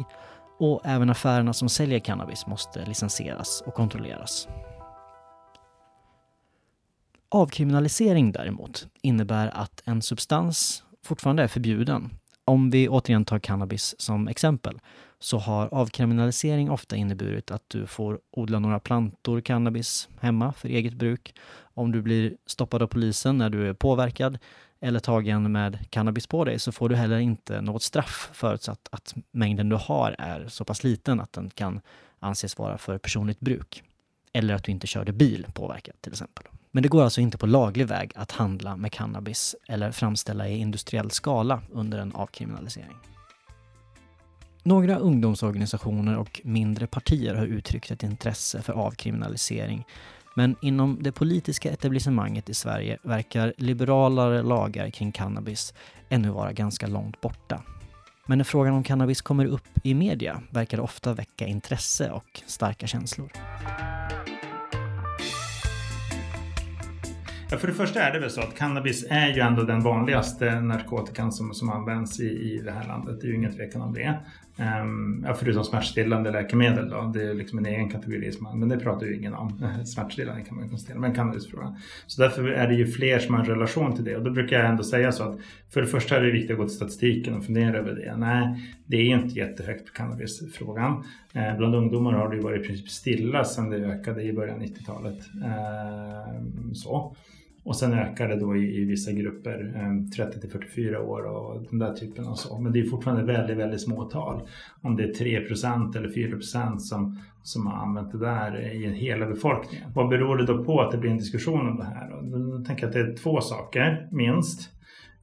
och 0.58 0.80
även 0.84 1.10
affärerna 1.10 1.52
som 1.52 1.68
säljer 1.68 1.98
cannabis 1.98 2.46
måste 2.46 2.84
licensieras 2.84 3.62
och 3.66 3.74
kontrolleras. 3.74 4.48
Avkriminalisering 7.30 8.32
däremot 8.32 8.88
innebär 9.02 9.48
att 9.48 9.82
en 9.84 10.02
substans 10.02 10.82
fortfarande 11.02 11.42
är 11.42 11.48
förbjuden. 11.48 12.10
Om 12.44 12.70
vi 12.70 12.88
återigen 12.88 13.24
tar 13.24 13.38
cannabis 13.38 13.94
som 13.98 14.28
exempel 14.28 14.78
så 15.18 15.38
har 15.38 15.74
avkriminalisering 15.74 16.70
ofta 16.70 16.96
inneburit 16.96 17.50
att 17.50 17.62
du 17.68 17.86
får 17.86 18.20
odla 18.30 18.58
några 18.58 18.80
plantor 18.80 19.40
cannabis 19.40 20.08
hemma 20.20 20.52
för 20.52 20.68
eget 20.68 20.94
bruk. 20.94 21.34
Om 21.60 21.92
du 21.92 22.02
blir 22.02 22.36
stoppad 22.46 22.82
av 22.82 22.86
polisen 22.86 23.38
när 23.38 23.50
du 23.50 23.68
är 23.68 23.74
påverkad 23.74 24.38
eller 24.80 25.00
tagen 25.00 25.52
med 25.52 25.90
cannabis 25.90 26.26
på 26.26 26.44
dig 26.44 26.58
så 26.58 26.72
får 26.72 26.88
du 26.88 26.96
heller 26.96 27.18
inte 27.18 27.60
något 27.60 27.82
straff 27.82 28.30
förutsatt 28.32 28.88
att 28.90 29.14
mängden 29.30 29.68
du 29.68 29.76
har 29.76 30.16
är 30.18 30.48
så 30.48 30.64
pass 30.64 30.84
liten 30.84 31.20
att 31.20 31.32
den 31.32 31.50
kan 31.50 31.80
anses 32.18 32.58
vara 32.58 32.78
för 32.78 32.98
personligt 32.98 33.40
bruk. 33.40 33.82
Eller 34.32 34.54
att 34.54 34.64
du 34.64 34.72
inte 34.72 34.86
körde 34.86 35.12
bil 35.12 35.46
påverkad 35.54 35.94
till 36.00 36.12
exempel. 36.12 36.44
Men 36.70 36.82
det 36.82 36.88
går 36.88 37.04
alltså 37.04 37.20
inte 37.20 37.38
på 37.38 37.46
laglig 37.46 37.86
väg 37.86 38.12
att 38.14 38.32
handla 38.32 38.76
med 38.76 38.92
cannabis 38.92 39.56
eller 39.68 39.92
framställa 39.92 40.48
i 40.48 40.58
industriell 40.58 41.10
skala 41.10 41.62
under 41.72 41.98
en 41.98 42.12
avkriminalisering. 42.12 42.96
Några 44.62 44.96
ungdomsorganisationer 44.96 46.16
och 46.16 46.40
mindre 46.44 46.86
partier 46.86 47.34
har 47.34 47.46
uttryckt 47.46 47.90
ett 47.90 48.02
intresse 48.02 48.62
för 48.62 48.72
avkriminalisering 48.72 49.84
men 50.38 50.56
inom 50.62 50.98
det 51.00 51.12
politiska 51.12 51.70
etablissemanget 51.70 52.48
i 52.48 52.54
Sverige 52.54 52.98
verkar 53.02 53.54
liberalare 53.56 54.42
lagar 54.42 54.90
kring 54.90 55.12
cannabis 55.12 55.74
ännu 56.08 56.30
vara 56.30 56.52
ganska 56.52 56.86
långt 56.86 57.20
borta. 57.20 57.62
Men 58.26 58.38
när 58.38 58.44
frågan 58.44 58.74
om 58.74 58.84
cannabis 58.84 59.22
kommer 59.22 59.44
upp 59.44 59.68
i 59.82 59.94
media 59.94 60.42
verkar 60.50 60.76
det 60.76 60.82
ofta 60.82 61.14
väcka 61.14 61.46
intresse 61.46 62.10
och 62.10 62.42
starka 62.46 62.86
känslor. 62.86 63.32
Ja, 67.50 67.56
för 67.58 67.66
det 67.66 67.74
första 67.74 68.02
är 68.02 68.12
det 68.12 68.20
väl 68.20 68.30
så 68.30 68.40
att 68.40 68.54
cannabis 68.54 69.06
är 69.10 69.28
ju 69.28 69.40
ändå 69.40 69.62
den 69.62 69.82
vanligaste 69.82 70.60
narkotikan 70.60 71.32
som, 71.32 71.54
som 71.54 71.70
används 71.70 72.20
i, 72.20 72.24
i 72.24 72.62
det 72.64 72.70
här 72.70 72.86
landet. 72.88 73.20
Det 73.20 73.26
är 73.26 73.28
ju 73.28 73.36
ingen 73.36 73.52
tvekan 73.52 73.82
om 73.82 73.94
det. 73.94 74.18
Um, 74.82 75.24
ja, 75.26 75.34
förutom 75.34 75.64
smärtstillande 75.64 76.30
läkemedel 76.30 76.88
då. 76.88 77.12
Det 77.14 77.22
är 77.22 77.34
liksom 77.34 77.58
en 77.58 77.66
egen 77.66 77.90
kategori, 77.90 78.32
som, 78.32 78.60
men 78.60 78.68
det 78.68 78.78
pratar 78.78 79.06
ju 79.06 79.16
ingen 79.16 79.34
om. 79.34 79.62
Smärtstillande 79.86 80.42
kan 80.42 80.56
man 80.56 80.68
konstatera, 80.68 81.00
men 81.00 81.14
cannabisfrågan. 81.14 81.76
Så 82.06 82.22
därför 82.22 82.48
är 82.48 82.68
det 82.68 82.74
ju 82.74 82.86
fler 82.86 83.18
som 83.18 83.34
har 83.34 83.40
en 83.40 83.48
relation 83.48 83.94
till 83.94 84.04
det. 84.04 84.16
Och 84.16 84.24
då 84.24 84.30
brukar 84.30 84.58
jag 84.58 84.68
ändå 84.68 84.82
säga 84.82 85.12
så 85.12 85.22
att 85.22 85.38
för 85.70 85.80
det 85.80 85.86
första 85.86 86.16
är 86.16 86.22
det 86.22 86.30
viktigt 86.30 86.50
att 86.50 86.56
gå 86.56 86.64
till 86.64 86.76
statistiken 86.76 87.34
och 87.34 87.44
fundera 87.44 87.78
över 87.78 87.92
det. 87.92 88.16
Nej, 88.16 88.72
det 88.86 88.96
är 88.96 89.04
inte 89.04 89.38
jättehögt 89.38 89.86
på 89.86 89.92
cannabisfrågan. 89.92 91.04
Eh, 91.32 91.56
bland 91.56 91.74
ungdomar 91.74 92.12
har 92.12 92.28
det 92.28 92.36
ju 92.36 92.42
varit 92.42 92.64
i 92.64 92.66
princip 92.66 92.88
stilla 92.88 93.44
sedan 93.44 93.70
det 93.70 93.76
ökade 93.76 94.22
i 94.22 94.32
början 94.32 94.56
av 94.56 94.62
90-talet. 94.62 95.18
Eh, 95.44 96.42
så. 96.74 97.16
Och 97.68 97.76
sen 97.76 97.92
ökar 97.92 98.28
det 98.28 98.36
då 98.36 98.56
i, 98.56 98.80
i 98.80 98.84
vissa 98.84 99.12
grupper, 99.12 99.72
eh, 99.76 100.10
30 100.10 100.40
till 100.40 100.50
44 100.50 101.00
år 101.00 101.22
och 101.22 101.62
den 101.70 101.78
där 101.78 101.92
typen 101.92 102.26
av 102.26 102.34
så. 102.34 102.58
Men 102.58 102.72
det 102.72 102.80
är 102.80 102.84
fortfarande 102.84 103.22
väldigt, 103.22 103.56
väldigt 103.56 103.80
små 103.80 104.04
tal. 104.04 104.48
Om 104.80 104.96
det 104.96 105.02
är 105.04 105.12
3% 105.12 105.96
eller 105.96 106.08
4 106.08 106.78
som, 106.78 107.18
som 107.42 107.66
har 107.66 107.82
använt 107.82 108.12
det 108.12 108.18
där 108.18 108.72
i 108.72 108.86
hela 108.86 109.26
befolkningen. 109.26 109.90
Vad 109.94 110.08
beror 110.08 110.36
det 110.36 110.46
då 110.46 110.64
på 110.64 110.80
att 110.80 110.92
det 110.92 110.98
blir 110.98 111.10
en 111.10 111.16
diskussion 111.16 111.68
om 111.68 111.76
det 111.76 111.84
här? 111.84 112.10
Jag 112.56 112.64
tänker 112.66 112.86
att 112.86 112.92
det 112.92 113.00
är 113.00 113.16
två 113.16 113.40
saker, 113.40 114.08
minst. 114.12 114.70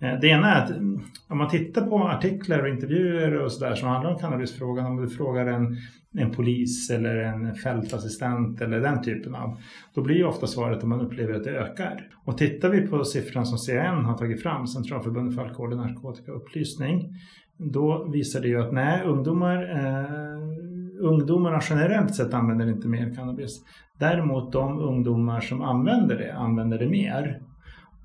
Eh, 0.02 0.20
det 0.22 0.28
ena 0.28 0.56
är 0.56 0.64
att 0.64 0.70
mm, 0.70 1.02
om 1.30 1.38
man 1.38 1.50
tittar 1.50 1.88
på 1.88 2.00
artiklar 2.00 2.60
och 2.60 2.70
intervjuer 2.70 3.42
och 3.42 3.52
sådär 3.52 3.76
som 3.76 3.90
handlar 3.90 4.12
om 4.12 4.20
cannabisfrågan, 4.20 4.86
om 4.86 5.02
du 5.02 5.10
frågar 5.10 5.46
en, 5.46 5.78
en 6.18 6.32
polis 6.32 6.90
eller 6.90 7.16
en 7.16 7.56
fältassistent 7.56 8.62
eller 8.62 8.80
den 8.80 9.04
typen 9.04 9.36
av, 9.36 9.58
då 9.96 10.02
blir 10.02 10.16
ju 10.16 10.26
ofta 10.26 10.48
svaret 10.48 10.78
att 10.78 10.84
man 10.84 11.02
upplever 11.02 11.34
att 11.34 11.44
det 11.44 11.60
ökar. 11.60 12.08
Och 12.26 12.38
tittar 12.38 12.70
vi 12.70 12.88
på 12.88 13.04
siffran 13.04 13.46
som 13.46 13.58
CAN 13.58 14.06
har 14.06 14.18
tagit 14.18 14.44
fram, 14.44 14.68
Centralförbundet 14.68 15.36
för 15.36 15.42
alkohol 15.42 15.72
och 15.72 15.78
narkotikaupplysning, 15.78 17.10
då 17.58 18.10
visar 18.14 18.42
det 18.42 18.48
ju 18.48 18.62
att 18.62 18.74
nej, 18.74 19.04
ungdomar, 19.04 19.64
eh, 19.64 21.06
ungdomarna 21.06 21.60
generellt 21.70 22.16
sett 22.16 22.34
använder 22.34 22.70
inte 22.70 22.88
mer 22.88 23.16
cannabis. 23.16 23.62
Däremot 24.00 24.52
de 24.52 24.80
ungdomar 24.80 25.40
som 25.40 25.62
använder 25.62 26.18
det, 26.18 26.34
använder 26.34 26.80
det 26.80 26.90
mer. 26.90 27.42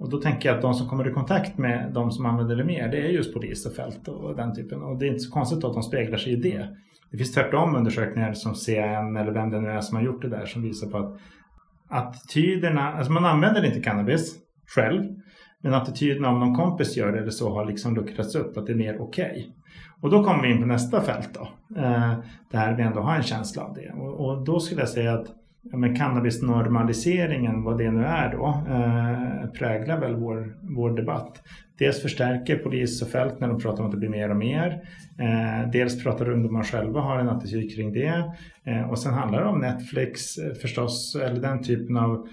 Och 0.01 0.11
då 0.11 0.21
tänker 0.21 0.49
jag 0.49 0.57
att 0.57 0.63
de 0.63 0.75
som 0.75 0.89
kommer 0.89 1.09
i 1.09 1.13
kontakt 1.13 1.59
med 1.59 1.93
de 1.95 2.11
som 2.11 2.27
använder 2.27 2.57
det 2.57 2.65
mer, 2.65 2.89
det 2.89 2.99
är 2.99 3.09
just 3.09 3.35
polis 3.35 3.67
och 3.67 3.73
fält 3.73 4.09
och 4.09 4.37
den 4.37 4.55
typen. 4.55 4.83
Och 4.83 4.99
det 4.99 5.07
är 5.07 5.09
inte 5.09 5.21
så 5.21 5.31
konstigt 5.31 5.65
att 5.65 5.75
de 5.75 5.83
speglar 5.83 6.19
sig 6.19 6.33
i 6.33 6.37
det. 6.37 6.69
Det 7.11 7.17
finns 7.17 7.33
tvärtom 7.33 7.75
undersökningar 7.75 8.33
som 8.33 8.55
CAN 8.55 9.17
eller 9.17 9.33
vem 9.33 9.51
det 9.51 9.61
nu 9.61 9.69
är 9.69 9.81
som 9.81 9.97
har 9.97 10.05
gjort 10.05 10.23
det 10.23 10.29
där 10.29 10.47
som 10.47 10.63
visar 10.63 10.91
på 10.91 10.99
att 10.99 11.21
attityderna, 11.91 12.93
alltså 12.93 13.13
man 13.13 13.25
använder 13.25 13.65
inte 13.65 13.81
cannabis 13.81 14.35
själv, 14.75 15.03
men 15.63 15.75
attityderna 15.75 16.29
om 16.29 16.41
någon 16.41 16.57
kompis 16.57 16.97
gör 16.97 17.13
det 17.13 17.19
eller 17.19 17.31
så 17.31 17.55
har 17.55 17.65
liksom 17.65 17.95
luckrats 17.95 18.35
upp, 18.35 18.57
att 18.57 18.67
det 18.67 18.73
är 18.73 18.77
mer 18.77 19.01
okej. 19.01 19.31
Okay. 19.31 19.45
Och 20.01 20.11
då 20.11 20.25
kommer 20.25 20.43
vi 20.43 20.51
in 20.51 20.61
på 20.61 20.67
nästa 20.67 21.01
fält 21.01 21.31
då, 21.35 21.49
eh, 21.81 22.15
där 22.51 22.77
vi 22.77 22.83
ändå 22.83 23.01
har 23.01 23.17
en 23.17 23.23
känsla 23.23 23.63
av 23.63 23.75
det. 23.75 23.93
Och, 23.93 24.27
och 24.27 24.45
då 24.45 24.61
skulle 24.61 24.81
jag 24.81 24.89
säga 24.89 25.15
att 25.15 25.27
men 25.63 25.97
cannabisnormaliseringen, 25.97 27.63
vad 27.63 27.79
det 27.79 27.91
nu 27.91 28.05
är 28.05 28.33
då, 28.33 28.47
eh, 28.69 29.51
präglar 29.51 30.01
väl 30.01 30.15
vår, 30.15 30.57
vår 30.77 30.97
debatt. 30.97 31.43
Dels 31.79 32.03
förstärker 32.03 32.57
polis 32.57 33.03
och 33.03 33.09
fält 33.09 33.41
när 33.41 33.49
de 33.49 33.61
pratar 33.61 33.83
om 33.83 33.87
att 33.87 33.93
det 33.93 33.99
blir 33.99 34.09
mer 34.09 34.31
och 34.31 34.37
mer. 34.37 34.83
Eh, 35.19 35.71
dels 35.71 36.03
pratar 36.03 36.31
ungdomar 36.31 36.63
själva, 36.63 37.01
har 37.01 37.19
en 37.19 37.29
attityd 37.29 37.75
kring 37.77 37.93
det. 37.93 38.33
Eh, 38.65 38.91
och 38.91 38.99
sen 38.99 39.15
handlar 39.15 39.43
det 39.43 39.49
om 39.49 39.61
Netflix 39.61 40.39
eh, 40.39 40.55
förstås, 40.55 41.17
eller 41.25 41.41
den 41.41 41.63
typen 41.63 41.97
av 41.97 42.27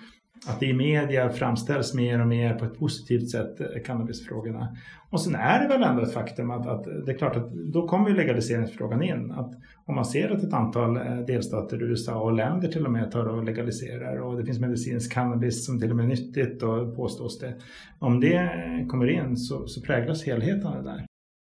att 0.48 0.60
det 0.60 0.66
i 0.66 0.74
media 0.74 1.30
framställs 1.30 1.94
mer 1.94 2.22
och 2.22 2.28
mer 2.28 2.54
på 2.54 2.66
ett 2.66 2.80
positivt 2.80 3.30
sätt, 3.30 3.60
eh, 3.60 3.68
cannabisfrågorna. 3.86 4.78
Och 5.10 5.22
sen 5.22 5.36
är 5.36 5.60
det 5.60 5.68
väl 5.68 5.84
ändå 5.84 6.02
ett 6.02 6.14
faktum 6.14 6.52
att, 6.52 6.68
att 6.68 6.84
det 7.06 7.12
är 7.12 7.18
klart 7.18 7.36
att 7.36 7.52
då 7.54 7.88
kommer 7.88 8.10
ju 8.10 8.16
legaliseringsfrågan 8.16 9.04
in. 9.04 9.32
Att 9.32 9.52
om 9.86 9.96
man 9.96 10.06
ser 10.06 10.30
att 10.30 10.44
ett 10.44 10.54
antal 10.54 10.98
eh, 10.98 11.20
delstater 11.28 11.84
i 11.84 11.86
USA 11.86 12.22
och 12.22 12.34
länder 12.34 12.68
till 12.68 12.86
och 12.86 12.92
med 12.92 13.12
tar 13.12 13.26
och 13.26 13.44
legaliserar 13.44 14.18
och 14.18 14.38
det 14.38 14.46
finns 14.46 14.60
medicinsk 14.60 15.14
cannabis 15.14 15.66
som 15.66 15.80
till 15.80 15.90
och 15.90 15.96
med 15.96 16.04
är 16.04 16.10
nyttigt 16.10 16.64
och 16.64 16.96
påstås 16.96 17.40
det. 17.40 17.54
Om 18.00 18.20
det 18.20 18.36
eh, 18.36 18.88
kommer 18.88 19.08
in 19.08 19.38
så, 19.38 19.68
så 19.68 19.82
präglas 19.82 20.26
helheten 20.26 20.68
av 20.68 20.84
det 20.84 20.90
där. 20.90 21.06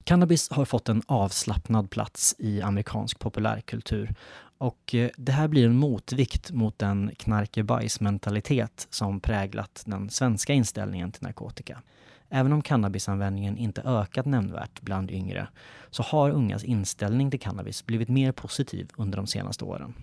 Cannabis 0.09 0.51
har 0.51 0.65
fått 0.65 0.89
en 0.89 1.03
avslappnad 1.07 1.91
plats 1.91 2.35
i 2.39 2.63
amerikansk 2.63 3.19
populärkultur 3.19 4.15
och 4.59 4.95
eh, 4.95 5.11
det 5.17 5.33
här 5.33 5.49
blir 5.49 5.67
en 5.67 5.77
motvikt 5.77 6.51
mot 6.51 6.79
den 6.79 7.11
knarkebajsmentalitet 7.19 8.87
som 8.91 9.21
präglat 9.21 9.83
den 9.87 10.11
svenska 10.11 10.53
inställningen 10.53 11.13
till 11.13 11.23
narkotika. 11.23 11.83
Även 12.29 12.53
om 12.53 12.63
cannabisanvändningen 12.63 13.59
inte 13.59 13.83
ökat 13.83 14.27
nämnvärt 14.27 14.81
bland 14.81 15.11
yngre 15.11 15.49
så 15.91 16.03
har 16.03 16.31
ungas 16.31 16.65
inställning 16.65 17.31
till 17.31 17.41
cannabis 17.41 17.87
blivit 17.87 18.09
mer 18.09 18.33
positiv 18.33 18.91
under 18.97 19.17
de 19.17 19.27
senaste 19.27 19.65
åren. 19.65 19.95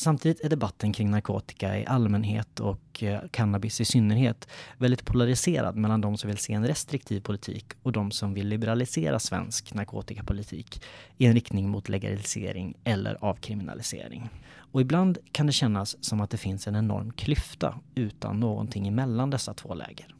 Samtidigt 0.00 0.40
är 0.44 0.48
debatten 0.48 0.92
kring 0.92 1.10
narkotika 1.10 1.78
i 1.78 1.86
allmänhet 1.86 2.60
och 2.60 3.02
eh, 3.02 3.20
cannabis 3.30 3.80
i 3.80 3.84
synnerhet 3.84 4.48
väldigt 4.76 5.04
polariserad 5.04 5.76
mellan 5.76 6.00
de 6.00 6.16
som 6.16 6.28
vill 6.28 6.38
se 6.38 6.52
en 6.52 6.66
restriktiv 6.66 7.20
politik 7.20 7.64
och 7.82 7.92
de 7.92 8.10
som 8.10 8.34
vill 8.34 8.48
liberalisera 8.48 9.18
svensk 9.18 9.74
narkotikapolitik 9.74 10.82
i 11.16 11.26
en 11.26 11.34
riktning 11.34 11.68
mot 11.68 11.88
legalisering 11.88 12.74
eller 12.84 13.24
avkriminalisering. 13.24 14.28
Och 14.72 14.80
ibland 14.80 15.18
kan 15.32 15.46
det 15.46 15.52
kännas 15.52 16.04
som 16.04 16.20
att 16.20 16.30
det 16.30 16.36
finns 16.36 16.68
en 16.68 16.76
enorm 16.76 17.12
klyfta 17.12 17.80
utan 17.94 18.40
någonting 18.40 18.88
emellan 18.88 19.30
dessa 19.30 19.54
två 19.54 19.74
läger. 19.74 20.17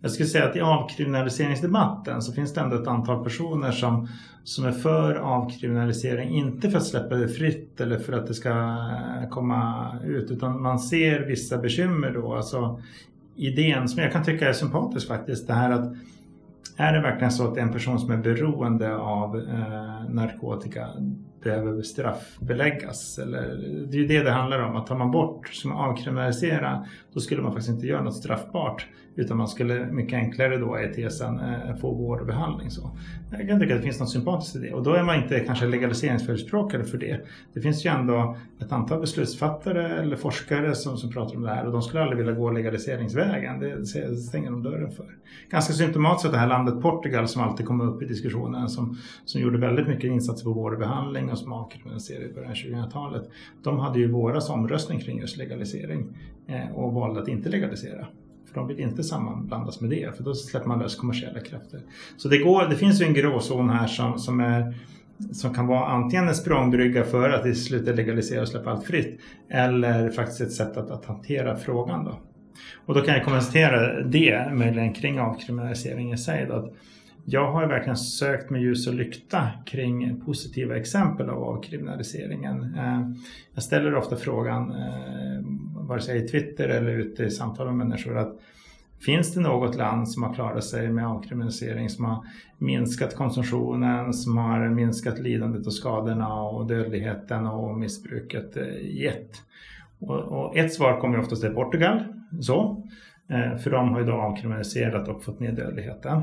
Jag 0.00 0.10
skulle 0.10 0.28
säga 0.28 0.48
att 0.48 0.56
i 0.56 0.60
avkriminaliseringsdebatten 0.60 2.22
så 2.22 2.32
finns 2.32 2.54
det 2.54 2.60
ändå 2.60 2.76
ett 2.76 2.86
antal 2.86 3.24
personer 3.24 3.72
som, 3.72 4.08
som 4.44 4.64
är 4.64 4.72
för 4.72 5.14
avkriminalisering. 5.14 6.28
Inte 6.28 6.70
för 6.70 6.78
att 6.78 6.86
släppa 6.86 7.14
det 7.14 7.28
fritt 7.28 7.80
eller 7.80 7.98
för 7.98 8.12
att 8.12 8.26
det 8.26 8.34
ska 8.34 8.50
eh, 8.50 9.28
komma 9.30 9.92
ut 10.04 10.30
utan 10.30 10.62
man 10.62 10.78
ser 10.78 11.20
vissa 11.20 11.58
bekymmer 11.58 12.10
då. 12.10 12.34
Alltså 12.34 12.82
idén 13.36 13.88
som 13.88 14.02
jag 14.02 14.12
kan 14.12 14.24
tycka 14.24 14.48
är 14.48 14.52
sympatisk 14.52 15.08
faktiskt. 15.08 15.46
Det 15.46 15.54
här 15.54 15.70
att 15.70 15.92
är 16.76 16.92
det 16.92 17.00
verkligen 17.00 17.32
så 17.32 17.48
att 17.48 17.56
en 17.56 17.72
person 17.72 17.98
som 17.98 18.10
är 18.10 18.16
beroende 18.16 18.96
av 18.96 19.36
eh, 19.36 20.10
narkotika 20.10 20.88
behöver 21.42 21.82
straffbeläggas. 21.82 23.18
Eller, 23.18 23.40
det 23.90 23.96
är 23.96 24.00
ju 24.00 24.06
det 24.06 24.22
det 24.22 24.30
handlar 24.30 24.62
om, 24.62 24.76
att 24.76 24.86
tar 24.86 24.96
man 24.96 25.10
bort, 25.10 25.48
som 25.48 25.72
avkriminalisera, 25.72 26.86
då 27.12 27.20
skulle 27.20 27.42
man 27.42 27.52
faktiskt 27.52 27.70
inte 27.70 27.86
göra 27.86 28.02
något 28.02 28.16
straffbart. 28.16 28.86
Utan 29.18 29.36
man 29.36 29.48
skulle 29.48 29.86
mycket 29.86 30.14
enklare 30.14 30.56
då, 30.56 30.74
är 30.74 30.92
tesen, 30.92 31.40
eh, 31.40 31.76
få 31.76 31.94
vård 31.94 32.20
och 32.20 32.26
behandling. 32.26 32.70
Så. 32.70 32.90
Jag 33.30 33.48
kan 33.48 33.60
tycka 33.60 33.74
att 33.74 33.80
det 33.80 33.84
finns 33.84 34.00
något 34.00 34.10
sympatiskt 34.10 34.56
i 34.56 34.58
det. 34.58 34.72
Och 34.72 34.82
då 34.82 34.92
är 34.92 35.02
man 35.02 35.22
inte 35.22 35.40
kanske 35.40 35.66
legaliseringsförespråkare 35.66 36.84
för 36.84 36.98
det. 36.98 37.20
Det 37.54 37.60
finns 37.60 37.86
ju 37.86 37.90
ändå 37.90 38.36
ett 38.60 38.72
antal 38.72 39.00
beslutsfattare 39.00 39.88
eller 39.88 40.16
forskare 40.16 40.74
som, 40.74 40.96
som 40.96 41.12
pratar 41.12 41.36
om 41.36 41.42
det 41.42 41.50
här 41.50 41.66
och 41.66 41.72
de 41.72 41.82
skulle 41.82 42.02
aldrig 42.02 42.18
vilja 42.18 42.32
gå 42.32 42.50
legaliseringsvägen. 42.50 43.60
Det 43.60 43.86
stänger 44.16 44.50
de 44.50 44.62
dörren 44.62 44.90
för. 44.90 45.06
Ganska 45.50 45.72
symptomatiskt 45.72 46.26
att 46.26 46.32
det 46.32 46.38
här 46.38 46.46
landet 46.46 46.82
Portugal 46.82 47.28
som 47.28 47.42
alltid 47.42 47.66
kommer 47.66 47.84
upp 47.84 48.02
i 48.02 48.06
diskussionen 48.06 48.68
som, 48.68 48.98
som 49.24 49.40
gjorde 49.40 49.58
väldigt 49.58 49.88
mycket 49.88 50.04
insatser 50.04 50.44
på 50.44 50.52
vård 50.52 50.72
och 50.72 50.78
behandling 50.78 51.30
och 51.38 51.44
som 51.44 51.52
avkriminaliserade 51.52 52.26
i 52.26 52.32
början 52.32 52.50
av 52.50 52.56
2000-talet. 52.56 53.22
De 53.62 53.78
hade 53.78 53.98
ju 53.98 54.10
våras 54.10 54.50
omröstning 54.50 55.00
kring 55.00 55.18
just 55.18 55.36
legalisering 55.36 56.06
eh, 56.46 56.76
och 56.76 56.92
valde 56.92 57.20
att 57.20 57.28
inte 57.28 57.48
legalisera. 57.48 58.06
För 58.46 58.54
de 58.54 58.66
vill 58.66 58.80
inte 58.80 59.04
sammanblandas 59.04 59.80
med 59.80 59.90
det, 59.90 60.16
för 60.16 60.24
då 60.24 60.34
släpper 60.34 60.68
man 60.68 60.78
lös 60.78 60.96
kommersiella 60.96 61.40
krafter. 61.40 61.80
Så 62.16 62.28
det, 62.28 62.38
går, 62.38 62.68
det 62.68 62.76
finns 62.76 63.00
ju 63.00 63.04
en 63.04 63.14
gråzon 63.14 63.70
här 63.70 63.86
som, 63.86 64.18
som, 64.18 64.40
är, 64.40 64.74
som 65.32 65.54
kan 65.54 65.66
vara 65.66 65.86
antingen 65.86 66.28
en 66.28 66.34
språngbrygga 66.34 67.04
för 67.04 67.30
att 67.30 67.46
i 67.46 67.54
slutet 67.54 67.96
legalisera 67.96 68.42
och 68.42 68.48
släppa 68.48 68.70
allt 68.70 68.84
fritt, 68.84 69.20
eller 69.48 70.10
faktiskt 70.10 70.40
ett 70.40 70.52
sätt 70.52 70.76
att, 70.76 70.90
att 70.90 71.04
hantera 71.04 71.56
frågan. 71.56 72.04
Då. 72.04 72.18
Och 72.86 72.94
då 72.94 73.00
kan 73.00 73.14
jag 73.14 73.24
kommentera 73.24 74.02
det 74.02 74.52
möjligen 74.52 74.92
kring 74.92 75.20
avkriminalisering 75.20 76.12
i 76.12 76.18
sig. 76.18 76.46
Då, 76.46 76.54
att 76.54 76.72
jag 77.30 77.52
har 77.52 77.66
verkligen 77.66 77.96
sökt 77.96 78.50
med 78.50 78.62
ljus 78.62 78.86
och 78.86 78.94
lykta 78.94 79.50
kring 79.66 80.20
positiva 80.20 80.76
exempel 80.76 81.30
av 81.30 81.42
avkriminaliseringen. 81.44 82.74
Eh, 82.74 83.10
jag 83.54 83.62
ställer 83.62 83.94
ofta 83.94 84.16
frågan, 84.16 84.70
eh, 84.70 85.40
vare 85.88 86.00
sig 86.00 86.24
i 86.24 86.28
Twitter 86.28 86.68
eller 86.68 86.90
ute 86.90 87.24
i 87.24 87.30
samtal 87.30 87.66
med 87.66 87.76
människor, 87.76 88.18
att 88.18 88.40
finns 89.00 89.34
det 89.34 89.40
något 89.40 89.76
land 89.76 90.08
som 90.08 90.22
har 90.22 90.34
klarat 90.34 90.64
sig 90.64 90.90
med 90.90 91.06
avkriminalisering, 91.06 91.88
som 91.88 92.04
har 92.04 92.24
minskat 92.58 93.14
konsumtionen, 93.16 94.12
som 94.12 94.36
har 94.36 94.68
minskat 94.68 95.18
lidandet 95.18 95.66
och 95.66 95.74
skadorna 95.74 96.42
och 96.42 96.66
dödligheten 96.66 97.46
och 97.46 97.78
missbruket 97.78 98.56
eh, 98.56 98.64
i 98.66 99.06
ett? 99.06 99.30
Och, 100.00 100.56
ett 100.56 100.74
svar 100.74 101.00
kommer 101.00 101.18
oftast 101.18 101.44
är 101.44 101.50
Portugal, 101.50 102.04
så, 102.40 102.82
för 103.62 103.70
de 103.70 103.88
har 103.88 104.00
ju 104.00 104.06
då 104.06 104.12
avkriminaliserat 104.12 105.08
och 105.08 105.24
fått 105.24 105.40
ner 105.40 105.52
dödligheten. 105.52 106.22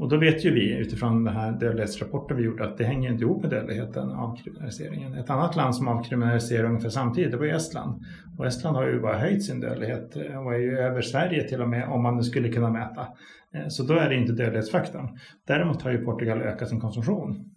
Och 0.00 0.08
då 0.08 0.16
vet 0.16 0.44
ju 0.44 0.54
vi 0.54 0.78
utifrån 0.78 1.24
den 1.24 1.34
här 1.34 1.52
dödlighetsrapporten 1.52 2.36
vi 2.36 2.42
gjorde 2.42 2.64
att 2.64 2.78
det 2.78 2.84
hänger 2.84 3.12
inte 3.12 3.24
ihop 3.24 3.42
med 3.42 3.50
dödligheten, 3.50 4.10
avkriminaliseringen. 4.10 5.14
Ett 5.14 5.30
annat 5.30 5.56
land 5.56 5.76
som 5.76 5.88
avkriminaliserar 5.88 6.64
ungefär 6.64 6.88
samtidigt, 6.88 7.30
det 7.30 7.36
var 7.36 7.46
Estland. 7.46 8.02
Och 8.38 8.46
Estland 8.46 8.76
har 8.76 8.86
ju 8.86 9.00
bara 9.00 9.18
höjt 9.18 9.44
sin 9.44 9.60
dödlighet 9.60 10.16
och 10.16 10.54
är 10.54 10.58
ju 10.58 10.78
över 10.78 11.00
Sverige 11.00 11.48
till 11.48 11.62
och 11.62 11.68
med 11.68 11.88
om 11.88 12.02
man 12.02 12.16
nu 12.16 12.22
skulle 12.22 12.48
kunna 12.48 12.70
mäta. 12.70 13.06
Eh, 13.54 13.68
så 13.68 13.82
då 13.82 13.94
är 13.94 14.08
det 14.08 14.14
inte 14.14 14.32
dödlighetsfaktorn. 14.32 15.18
Däremot 15.46 15.82
har 15.82 15.90
ju 15.90 16.04
Portugal 16.04 16.42
ökat 16.42 16.68
sin 16.68 16.80
konsumtion. 16.80 17.50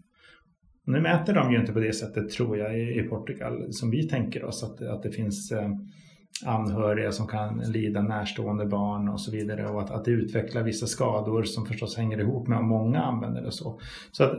Nu 0.85 1.01
mäter 1.01 1.33
de 1.33 1.51
ju 1.51 1.59
inte 1.59 1.73
på 1.73 1.79
det 1.79 1.93
sättet, 1.93 2.29
tror 2.29 2.57
jag, 2.57 2.79
i 2.79 3.03
Portugal 3.09 3.73
som 3.73 3.89
vi 3.89 4.07
tänker 4.07 4.43
oss, 4.43 4.63
att, 4.63 4.81
att 4.81 5.03
det 5.03 5.11
finns 5.11 5.51
eh, 5.51 5.69
anhöriga 6.45 7.11
som 7.11 7.27
kan 7.27 7.57
lida, 7.57 8.01
närstående 8.01 8.65
barn 8.65 9.09
och 9.09 9.21
så 9.21 9.31
vidare 9.31 9.67
och 9.67 9.81
att, 9.81 9.91
att 9.91 10.05
det 10.05 10.11
utvecklar 10.11 10.63
vissa 10.63 10.87
skador 10.87 11.43
som 11.43 11.65
förstås 11.65 11.97
hänger 11.97 12.19
ihop 12.19 12.47
med 12.47 12.57
om 12.57 12.67
många 12.67 13.01
använder 13.01 13.41
det 13.41 13.51
så. 13.51 13.79
Så 14.11 14.23
att 14.23 14.37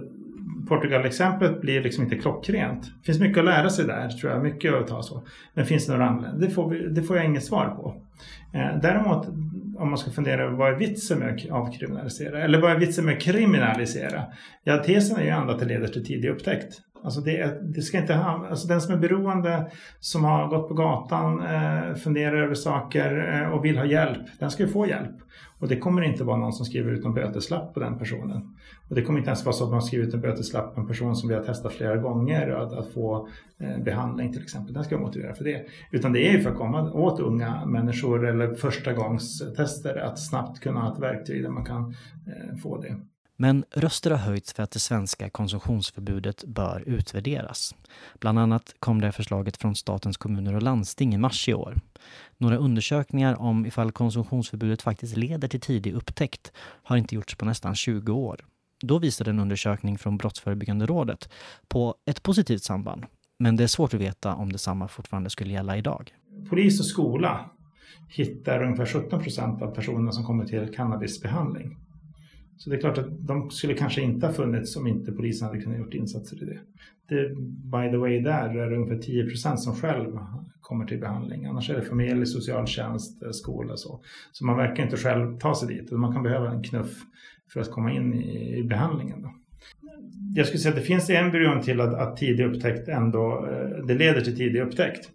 Portugal-exemplet 0.68 1.60
blir 1.60 1.82
liksom 1.82 2.04
inte 2.04 2.16
klockrent. 2.16 2.82
Det 2.82 3.06
finns 3.06 3.20
mycket 3.20 3.38
att 3.38 3.44
lära 3.44 3.70
sig 3.70 3.86
där, 3.86 4.08
tror 4.08 4.32
jag, 4.32 4.42
mycket 4.42 4.74
att 4.74 4.86
ta 4.86 5.02
så. 5.02 5.22
Men 5.54 5.66
finns 5.66 5.86
det 5.86 5.92
några 5.92 6.08
andra? 6.08 6.32
Det 6.32 6.50
får, 6.50 6.70
vi, 6.70 6.88
det 6.88 7.02
får 7.02 7.16
jag 7.16 7.26
inget 7.26 7.44
svar 7.44 7.66
på. 7.66 7.94
Eh, 8.58 8.80
däremot 8.82 9.26
om 9.78 9.88
man 9.88 9.98
ska 9.98 10.10
fundera 10.10 10.42
över 10.42 10.56
vad 10.56 10.72
är 10.72 10.76
vitsen 10.76 11.18
med 11.18 11.34
att 11.34 11.50
avkriminalisera? 11.50 12.42
Eller 12.42 12.60
vad 12.60 12.72
är 12.72 12.78
vitsen 12.78 13.04
med 13.04 13.16
att 13.16 13.22
kriminalisera? 13.22 14.24
Ja, 14.64 14.78
tesen 14.78 15.16
är 15.16 15.22
ju 15.22 15.28
ändå 15.28 15.52
att 15.52 15.58
det 15.58 15.64
leder 15.64 15.88
till 15.88 16.06
tidig 16.06 16.28
upptäckt. 16.28 16.80
Alltså 17.04 17.20
det, 17.20 17.58
det 17.62 17.82
ska 17.82 17.98
inte 17.98 18.14
ha, 18.14 18.46
alltså 18.50 18.68
den 18.68 18.80
som 18.80 18.94
är 18.94 18.98
beroende, 18.98 19.70
som 20.00 20.24
har 20.24 20.48
gått 20.48 20.68
på 20.68 20.74
gatan, 20.74 21.42
eh, 21.42 21.94
funderar 21.94 22.42
över 22.42 22.54
saker 22.54 23.42
eh, 23.42 23.52
och 23.52 23.64
vill 23.64 23.78
ha 23.78 23.84
hjälp, 23.84 24.22
den 24.38 24.50
ska 24.50 24.62
ju 24.62 24.68
få 24.68 24.86
hjälp. 24.86 25.16
Och 25.58 25.68
det 25.68 25.76
kommer 25.76 26.02
inte 26.02 26.24
vara 26.24 26.36
någon 26.36 26.52
som 26.52 26.66
skriver 26.66 26.92
ut 26.92 27.04
en 27.04 27.14
böteslapp 27.14 27.74
på 27.74 27.80
den 27.80 27.98
personen. 27.98 28.56
Och 28.88 28.94
det 28.94 29.02
kommer 29.02 29.18
inte 29.18 29.30
ens 29.30 29.44
vara 29.44 29.52
så 29.52 29.64
att 29.64 29.70
man 29.70 29.82
skriver 29.82 30.06
ut 30.06 30.14
en 30.14 30.20
böteslapp 30.20 30.74
på 30.74 30.80
en 30.80 30.86
person 30.86 31.16
som 31.16 31.28
vi 31.28 31.34
har 31.34 31.42
testat 31.42 31.72
flera 31.72 31.96
gånger 31.96 32.50
att, 32.50 32.72
att 32.72 32.92
få 32.92 33.28
eh, 33.58 33.82
behandling 33.84 34.32
till 34.32 34.42
exempel. 34.42 34.74
Den 34.74 34.84
ska 34.84 34.98
motivera 34.98 35.34
för 35.34 35.44
det. 35.44 35.66
Utan 35.90 36.12
det 36.12 36.28
är 36.28 36.32
ju 36.32 36.40
för 36.40 36.50
att 36.50 36.56
komma 36.56 36.92
åt 36.92 37.20
unga 37.20 37.66
människor 37.66 38.26
eller 38.26 38.54
första 38.54 38.92
gångs 38.92 39.54
tester 39.56 39.96
att 39.96 40.18
snabbt 40.18 40.60
kunna 40.60 40.80
ha 40.80 40.92
ett 40.92 41.02
verktyg 41.02 41.42
där 41.42 41.50
man 41.50 41.64
kan 41.64 41.94
eh, 42.26 42.56
få 42.62 42.80
det. 42.80 42.96
Men 43.36 43.64
röster 43.70 44.10
har 44.10 44.18
höjts 44.18 44.52
för 44.52 44.62
att 44.62 44.70
det 44.70 44.78
svenska 44.78 45.30
konsumtionsförbudet 45.30 46.44
bör 46.44 46.82
utvärderas. 46.86 47.74
Bland 48.20 48.38
annat 48.38 48.74
kom 48.78 49.00
det 49.00 49.12
förslaget 49.12 49.56
från 49.56 49.74
statens 49.74 50.16
kommuner 50.16 50.54
och 50.54 50.62
landsting 50.62 51.14
i 51.14 51.18
mars 51.18 51.48
i 51.48 51.54
år. 51.54 51.74
Några 52.38 52.56
undersökningar 52.56 53.40
om 53.40 53.66
ifall 53.66 53.92
konsumtionsförbudet 53.92 54.82
faktiskt 54.82 55.16
leder 55.16 55.48
till 55.48 55.60
tidig 55.60 55.94
upptäckt 55.94 56.52
har 56.56 56.96
inte 56.96 57.14
gjorts 57.14 57.34
på 57.34 57.44
nästan 57.44 57.74
20 57.74 58.12
år. 58.12 58.44
Då 58.80 58.98
visade 58.98 59.30
en 59.30 59.38
undersökning 59.38 59.98
från 59.98 60.16
Brottsförebyggande 60.16 60.86
rådet 60.86 61.28
på 61.68 61.94
ett 62.06 62.22
positivt 62.22 62.62
samband. 62.62 63.06
Men 63.38 63.56
det 63.56 63.62
är 63.62 63.68
svårt 63.68 63.94
att 63.94 64.00
veta 64.00 64.34
om 64.34 64.52
detsamma 64.52 64.88
fortfarande 64.88 65.30
skulle 65.30 65.52
gälla 65.52 65.76
idag. 65.76 66.14
Polis 66.50 66.80
och 66.80 66.86
skola 66.86 67.50
hittar 68.08 68.62
ungefär 68.62 68.86
17 68.86 69.22
procent 69.22 69.62
av 69.62 69.74
personerna 69.74 70.12
som 70.12 70.24
kommer 70.24 70.44
till 70.44 70.74
cannabisbehandling. 70.74 71.83
Så 72.56 72.70
det 72.70 72.76
är 72.76 72.80
klart 72.80 72.98
att 72.98 73.26
de 73.26 73.50
skulle 73.50 73.74
kanske 73.74 74.00
inte 74.00 74.26
ha 74.26 74.32
funnits 74.32 74.76
om 74.76 74.86
inte 74.86 75.12
polisen 75.12 75.48
hade 75.48 75.60
kunnat 75.60 75.78
gjort 75.78 75.94
insatser 75.94 76.42
i 76.42 76.46
det. 76.46 76.58
det 77.08 77.34
by 77.72 77.90
the 77.90 77.96
way, 77.96 78.20
där 78.20 78.58
är 78.58 78.70
det 78.70 78.76
ungefär 78.76 79.02
10 79.02 79.26
procent 79.26 79.60
som 79.60 79.74
själv 79.74 80.18
kommer 80.60 80.86
till 80.86 81.00
behandling. 81.00 81.46
Annars 81.46 81.70
är 81.70 81.74
det 81.74 81.82
familj, 81.82 82.26
socialtjänst, 82.26 83.22
eh, 83.22 83.30
skola 83.30 83.72
och 83.72 83.80
så. 83.80 84.00
Så 84.32 84.44
man 84.46 84.56
verkar 84.56 84.82
inte 84.82 84.96
själv 84.96 85.38
ta 85.38 85.54
sig 85.54 85.68
dit. 85.68 85.90
Man 85.90 86.12
kan 86.12 86.22
behöva 86.22 86.50
en 86.50 86.62
knuff 86.62 87.02
för 87.52 87.60
att 87.60 87.70
komma 87.70 87.92
in 87.92 88.14
i, 88.14 88.62
behandlingen. 88.62 89.22
Då. 89.22 89.34
Jag 90.34 90.46
skulle 90.46 90.60
säga 90.60 90.70
att 90.74 90.80
det 90.80 90.86
finns 90.86 91.10
embryon 91.10 91.62
till 91.62 91.80
att, 91.80 91.94
att 91.94 92.16
tidig 92.16 92.44
upptäckt 92.44 92.88
ändå, 92.88 93.46
eh, 93.46 93.86
det 93.86 93.94
leder 93.94 94.20
till 94.20 94.36
tidig 94.36 94.60
upptäckt. 94.60 95.10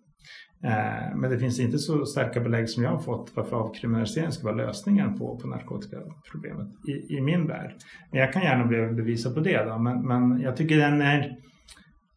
Eh, 0.64 1.16
men 1.16 1.32
det 1.32 1.40
finns 1.40 1.60
inte 1.60 1.78
så 1.78 2.06
starka 2.06 2.40
belägg 2.40 2.70
som 2.70 2.84
jag 2.84 2.92
har 2.92 3.00
fått 3.00 3.32
varför 3.36 3.56
avkriminalisering 3.56 4.32
ska 4.32 4.44
vara 4.44 4.56
lösningen 4.56 5.18
på, 5.18 5.38
på 5.38 5.48
narkotikaproblemet 5.48 6.68
i, 6.88 7.16
i 7.18 7.22
min 7.22 7.48
värld. 7.48 7.76
Men 8.12 8.22
jag 8.22 8.34
kan 8.34 8.42
gärna 8.42 8.94
bevisa 8.94 9.34
på 9.34 9.40
det 9.40 9.64
då, 9.64 9.78
men, 9.78 10.08
men 10.08 10.42
jag 10.42 10.58
tycker 10.58 10.78
den 10.78 11.02
är, 11.02 11.38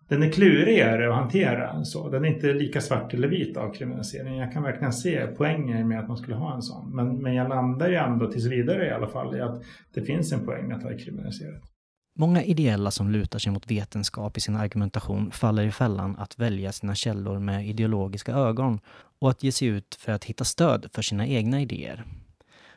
den 0.09 0.23
är 0.23 0.31
klurigare 0.31 1.09
att 1.09 1.17
hantera. 1.17 1.85
Så. 1.85 2.09
Den 2.09 2.25
är 2.25 2.29
inte 2.29 2.53
lika 2.53 2.81
svart 2.81 3.15
eller 3.15 3.29
vit 3.29 3.57
avkriminalisering. 3.57 4.37
Jag 4.37 4.53
kan 4.53 4.63
verkligen 4.63 4.93
se 4.93 5.27
poänger 5.27 5.85
med 5.85 6.01
att 6.01 6.09
man 6.09 6.17
skulle 6.17 6.37
ha 6.37 6.55
en 6.55 6.63
sån. 6.63 6.97
Men, 6.97 7.23
men 7.23 7.35
jag 7.35 7.49
landar 7.49 7.89
ju 7.89 7.97
ändå 7.97 8.31
tills 8.31 8.47
vidare 8.47 8.87
i 8.87 8.91
alla 8.91 9.09
fall 9.09 9.37
i 9.37 9.41
att 9.41 9.63
det 9.95 10.03
finns 10.03 10.33
en 10.33 10.47
poäng 10.47 10.69
med 10.69 10.77
att 10.77 10.83
ha 10.83 10.91
kriminaliserat. 10.91 11.72
Många 12.14 12.42
ideella 12.42 12.90
som 12.90 13.11
lutar 13.11 13.38
sig 13.38 13.53
mot 13.53 13.70
vetenskap 13.70 14.37
i 14.37 14.40
sin 14.40 14.57
argumentation 14.57 15.31
faller 15.31 15.62
i 15.62 15.70
fällan 15.70 16.16
att 16.18 16.38
välja 16.38 16.72
sina 16.72 16.94
källor 16.94 17.38
med 17.38 17.68
ideologiska 17.68 18.33
ögon 18.33 18.81
och 19.18 19.31
att 19.31 19.42
ge 19.42 19.53
sig 19.53 19.68
ut 19.68 19.94
för 19.94 20.12
att 20.12 20.25
hitta 20.25 20.44
stöd 20.44 20.87
för 20.92 21.03
sina 21.03 21.27
egna 21.27 21.61
idéer. 21.61 22.05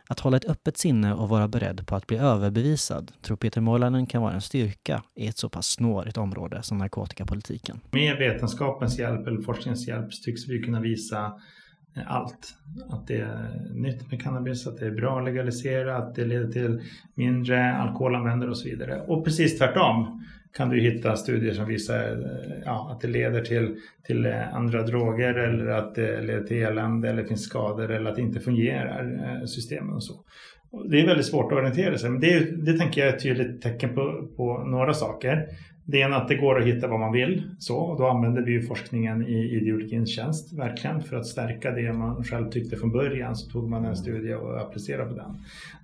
Att 0.07 0.19
hålla 0.19 0.37
ett 0.37 0.45
öppet 0.45 0.77
sinne 0.77 1.13
och 1.13 1.29
vara 1.29 1.47
beredd 1.47 1.87
på 1.87 1.95
att 1.95 2.07
bli 2.07 2.17
överbevisad 2.17 3.11
tror 3.21 3.37
Peter 3.37 3.61
Moilanen 3.61 4.05
kan 4.05 4.21
vara 4.21 4.33
en 4.33 4.41
styrka 4.41 5.03
i 5.15 5.27
ett 5.27 5.37
så 5.37 5.49
pass 5.49 5.67
snårigt 5.67 6.17
område 6.17 6.63
som 6.63 6.77
narkotikapolitiken. 6.77 7.79
Med 7.91 8.17
vetenskapens 8.17 8.99
hjälp 8.99 9.27
eller 9.27 9.41
forskningens 9.41 9.87
hjälp 9.87 10.11
tycks 10.25 10.47
vi 10.47 10.61
kunna 10.61 10.79
visa 10.79 11.33
allt. 12.05 12.53
Att 12.89 13.07
det 13.07 13.17
är 13.17 13.71
nytt 13.73 14.11
med 14.11 14.21
cannabis, 14.21 14.67
att 14.67 14.77
det 14.77 14.85
är 14.85 14.91
bra 14.91 15.17
att 15.19 15.25
legalisera, 15.25 15.97
att 15.97 16.15
det 16.15 16.25
leder 16.25 16.51
till 16.51 16.81
mindre 17.15 17.73
alkoholanvändare 17.73 18.49
och 18.49 18.57
så 18.57 18.69
vidare. 18.69 19.01
Och 19.01 19.25
precis 19.25 19.57
tvärtom 19.57 20.23
kan 20.57 20.69
du 20.69 20.81
hitta 20.81 21.15
studier 21.15 21.53
som 21.53 21.65
visar 21.65 22.11
eh, 22.11 22.61
ja, 22.65 22.89
att 22.91 23.01
det 23.01 23.07
leder 23.07 23.41
till, 23.41 23.75
till 24.03 24.25
eh, 24.25 24.55
andra 24.55 24.83
droger 24.83 25.33
eller 25.33 25.67
att 25.67 25.95
det 25.95 26.21
leder 26.21 26.43
till 26.43 26.63
elände 26.63 27.09
eller 27.09 27.23
finns 27.23 27.43
skador 27.43 27.91
eller 27.91 28.09
att 28.09 28.15
det 28.15 28.21
inte 28.21 28.39
fungerar 28.39 29.39
eh, 29.41 29.45
systemen 29.45 29.95
och 29.95 30.03
så. 30.03 30.13
Det 30.89 31.01
är 31.01 31.07
väldigt 31.07 31.25
svårt 31.25 31.51
att 31.51 31.57
orientera 31.57 31.97
sig, 31.97 32.09
men 32.09 32.21
det, 32.21 32.65
det 32.65 32.77
tänker 32.77 33.01
jag 33.01 33.09
är 33.09 33.15
ett 33.15 33.23
tydligt 33.23 33.61
tecken 33.61 33.95
på, 33.95 34.27
på 34.37 34.63
några 34.63 34.93
saker. 34.93 35.47
Det 35.87 35.97
ena 35.97 36.15
att 36.15 36.27
det 36.27 36.35
går 36.35 36.59
att 36.59 36.67
hitta 36.67 36.87
vad 36.87 36.99
man 36.99 37.11
vill. 37.11 37.43
Så, 37.59 37.77
och 37.77 37.97
då 37.97 38.07
använder 38.07 38.41
vi 38.41 38.61
forskningen 38.61 39.27
i 39.27 39.55
ideologins 39.55 40.15
tjänst, 40.15 40.53
verkligen, 40.53 41.01
för 41.01 41.17
att 41.17 41.25
stärka 41.25 41.71
det 41.71 41.93
man 41.93 42.23
själv 42.23 42.49
tyckte 42.49 42.77
från 42.77 42.91
början. 42.91 43.35
Så 43.35 43.51
tog 43.51 43.69
man 43.69 43.85
en 43.85 43.95
studie 43.95 44.33
och 44.33 44.61
applicerade 44.61 45.09
på 45.09 45.15
den. 45.15 45.37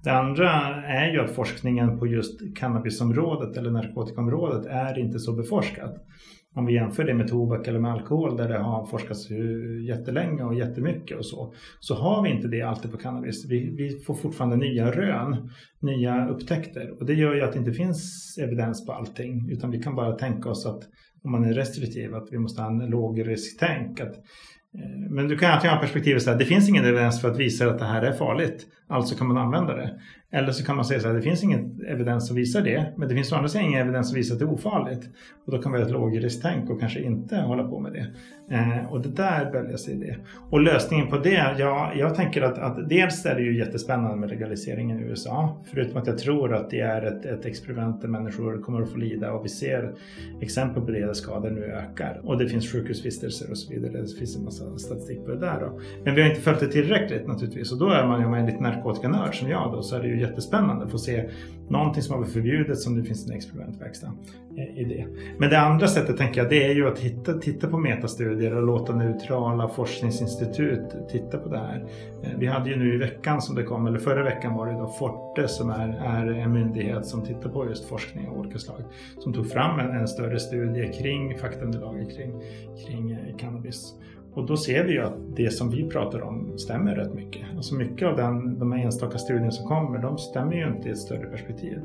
Det 0.04 0.12
andra 0.12 0.50
är 0.86 1.12
ju 1.12 1.20
att 1.20 1.32
forskningen 1.32 2.00
på 2.00 2.08
just 2.08 2.56
cannabisområdet 2.56 3.58
eller 3.58 3.72
narkotikaområdet 3.72 4.66
är 4.66 5.00
inte 5.00 5.20
så 5.20 5.34
beforskad 5.34 6.00
om 6.56 6.66
vi 6.66 6.74
jämför 6.74 7.04
det 7.04 7.14
med 7.14 7.28
tobak 7.28 7.68
eller 7.68 7.80
med 7.80 7.92
alkohol 7.92 8.38
där 8.38 8.50
det 8.50 8.58
har 8.58 8.86
forskats 8.86 9.30
jättelänge 9.88 10.44
och 10.44 10.56
jättemycket 10.56 11.18
och 11.18 11.26
så, 11.26 11.54
så 11.80 11.96
har 11.96 12.24
vi 12.24 12.30
inte 12.30 12.48
det 12.48 12.62
alltid 12.62 12.92
på 12.92 12.98
cannabis. 12.98 13.46
Vi, 13.50 13.76
vi 13.78 14.00
får 14.00 14.14
fortfarande 14.14 14.56
nya 14.56 14.92
rön, 14.92 15.50
nya 15.80 16.28
upptäckter 16.30 16.96
och 17.00 17.06
det 17.06 17.14
gör 17.14 17.36
ju 17.36 17.42
att 17.42 17.54
det 17.54 17.60
inte 17.60 17.74
finns 17.74 18.38
evidens 18.42 18.86
på 18.86 18.94
allting 18.94 19.50
utan 19.52 19.72
vi 19.72 19.84
kan 19.84 19.96
bara 19.96 20.12
tänka 20.12 20.50
oss 20.50 20.66
att 20.66 20.84
om 21.24 21.32
man 21.32 21.46
är 21.46 21.54
restriktiv 21.54 22.16
att 22.16 22.28
vi 22.32 22.38
måste 22.38 22.62
ha 22.62 22.70
en 22.70 22.90
lågrisktänk. 22.90 24.00
Att, 24.00 24.16
eh, 24.78 25.10
men 25.10 25.28
du 25.28 25.38
kan 25.38 25.52
alltid 25.52 25.70
ha 25.70 25.80
perspektivet 25.80 26.28
att 26.28 26.40
det 26.40 26.46
finns 26.46 26.70
ingen 26.70 26.86
evidens 26.86 27.22
för 27.22 27.32
att 27.32 27.40
visa 27.40 27.68
att 27.68 27.80
det 27.80 27.86
här 27.86 28.02
är 28.02 28.12
farligt, 28.12 28.68
alltså 28.92 29.16
kan 29.16 29.28
man 29.28 29.38
använda 29.38 29.76
det. 29.76 30.00
Eller 30.34 30.52
så 30.52 30.66
kan 30.66 30.76
man 30.76 30.86
säga 30.86 31.00
så 31.00 31.08
här, 31.08 31.16
det 31.16 31.22
finns 31.22 31.44
ingen 31.44 31.82
evidens 31.88 32.28
som 32.28 32.36
visar 32.36 32.62
det, 32.62 32.94
men 32.98 33.10
det 33.10 33.16
finns 33.16 33.32
å 33.32 33.36
andra 33.36 33.50
sidan 33.50 33.68
ingen 33.68 33.82
evidens 33.82 34.08
som 34.08 34.16
visar 34.16 34.36
att 34.36 34.40
det 34.40 34.46
är 34.46 34.54
ofarligt. 34.54 35.10
Och 35.46 35.52
då 35.52 35.62
kan 35.62 35.72
vi 35.72 35.78
ha 35.78 35.86
ett 35.86 35.92
lågrisktänk 35.92 36.70
och 36.70 36.80
kanske 36.80 37.00
inte 37.02 37.36
hålla 37.36 37.64
på 37.64 37.80
med 37.80 37.94
det. 37.94 38.08
Eh, 38.56 38.92
och 38.92 39.02
det 39.02 39.10
där 39.10 39.52
böljar 39.52 39.78
sig 39.78 39.94
i 39.94 39.98
det. 39.98 40.16
Och 40.50 40.62
lösningen 40.62 41.08
på 41.08 41.18
det, 41.18 41.56
ja, 41.58 41.92
jag 41.96 42.16
tänker 42.16 42.42
att, 42.42 42.58
att 42.58 42.90
dels 42.90 43.26
är 43.26 43.36
det 43.36 43.42
ju 43.42 43.58
jättespännande 43.58 44.18
med 44.18 44.30
legaliseringen 44.30 45.00
i 45.00 45.04
USA. 45.04 45.64
Förutom 45.66 45.98
att 45.98 46.08
jag 46.08 46.18
tror 46.18 46.54
att 46.54 46.70
det 46.70 46.80
är 46.80 47.02
ett, 47.02 47.26
ett 47.26 47.46
experiment 47.46 48.02
där 48.02 48.08
människor 48.08 48.62
kommer 48.62 48.82
att 48.82 48.90
få 48.90 48.98
lida 48.98 49.32
och 49.32 49.46
vi 49.46 49.50
ser 49.50 49.94
exempel 50.42 50.84
på 50.84 50.92
det 50.92 51.06
där 51.06 51.14
skador 51.14 51.50
nu 51.50 51.64
ökar. 51.64 52.22
Och 52.24 52.38
det 52.38 52.50
finns 52.50 52.72
sjukhusvistelser 52.72 53.52
och 53.52 53.58
så 53.58 53.74
vidare. 53.74 54.02
Det 54.02 54.18
finns 54.20 54.38
en 54.38 54.44
massa 54.44 54.78
statistik 54.78 55.26
på 55.26 55.32
det 55.32 55.40
där. 55.40 55.60
Då. 55.60 55.80
Men 56.04 56.16
vi 56.16 56.22
har 56.22 56.30
inte 56.30 56.42
följt 56.42 56.60
det 56.60 56.68
tillräckligt 56.68 57.28
naturligtvis. 57.28 57.72
Och 57.72 57.80
då 57.80 57.90
är 57.90 58.08
man, 58.08 58.24
om 58.24 58.32
man 58.32 58.40
är 58.40 58.44
en 58.44 58.50
liten 58.50 58.66
narkotikanörd 58.82 59.36
som 59.36 59.50
jag 59.50 59.72
då, 59.72 59.82
så 59.82 59.96
är 59.96 60.00
det 60.02 60.08
ju 60.08 60.20
jättespännande 60.20 60.86
att 60.86 60.92
få 60.92 60.98
se 60.98 61.30
någonting 61.68 62.04
som 62.04 62.14
har 62.14 62.22
varit 62.22 62.34
förbjudet 62.34 62.80
som 62.80 62.96
det 62.96 63.04
finns 63.04 63.28
en 63.28 63.36
experimentverkstad 63.36 64.12
eh, 64.58 64.80
i 64.80 64.84
det. 64.84 65.06
Men 65.38 65.50
det 65.50 65.60
andra 65.60 65.88
sättet 65.88 66.18
tänker 66.18 66.42
jag 66.42 66.50
det 66.50 66.66
är 66.66 66.76
ju 66.76 66.88
att 66.88 67.00
hitta, 67.00 67.34
titta 67.34 67.68
på 67.68 67.78
metastudier 67.78 68.56
och 68.56 68.64
låta 68.64 68.96
neutrala 68.96 69.68
forskningsinstitut 69.68 71.10
titta 71.12 71.38
på 71.38 71.50
det 71.50 71.58
här. 71.58 71.86
Eh, 72.24 72.30
vi 72.38 72.48
hade 72.48 72.70
ju 72.70 72.76
nu 72.76 72.96
i 72.96 72.98
veckan 72.98 73.42
som 73.42 73.56
det 73.56 73.64
kom, 73.64 73.88
eller 73.88 74.00
förra 74.00 74.24
veckan 74.24 74.54
var 74.54 74.68
det 74.68 74.74
då 74.74 74.88
Forte 74.88 75.48
som 75.48 75.70
är, 75.70 75.90
är 75.90 76.28
en 76.28 76.54
myndighet 76.54 77.06
som 77.06 77.22
tittar 77.22 77.50
på 77.50 77.66
just 77.70 77.86
forskning 77.86 78.28
av 78.28 78.38
olika 78.38 78.60
slag. 78.60 78.82
Som 79.20 79.34
tog 79.34 79.50
fram 79.50 79.80
en, 79.80 79.92
en 79.92 80.08
större 80.08 80.40
studie 80.40 80.94
kring 80.94 81.38
faktaunderlaget 81.38 82.16
kring, 82.16 82.42
kring 82.88 83.12
eh, 83.12 83.38
cannabis. 83.38 83.94
Och 84.34 84.46
då 84.46 84.58
ser 84.58 84.84
vi 84.84 84.92
ju 84.92 85.02
att 85.02 85.36
det 85.36 85.50
som 85.50 85.70
vi 85.70 85.90
pratar 85.90 86.22
om 86.22 86.58
stämmer 86.58 86.96
rätt 86.96 87.14
mycket. 87.14 87.42
Alltså 87.56 87.76
mycket 87.76 88.08
av 88.08 88.16
den, 88.16 88.60
de 88.60 88.74
enstaka 88.74 89.18
studierna 89.18 89.52
som 89.52 89.68
kommer, 89.68 90.00
de 90.00 90.18
stämmer 90.18 90.54
ju 90.54 90.68
inte 90.68 90.90
i 90.90 90.92
ett 90.92 90.98
större 90.98 91.26
perspektiv. 91.26 91.80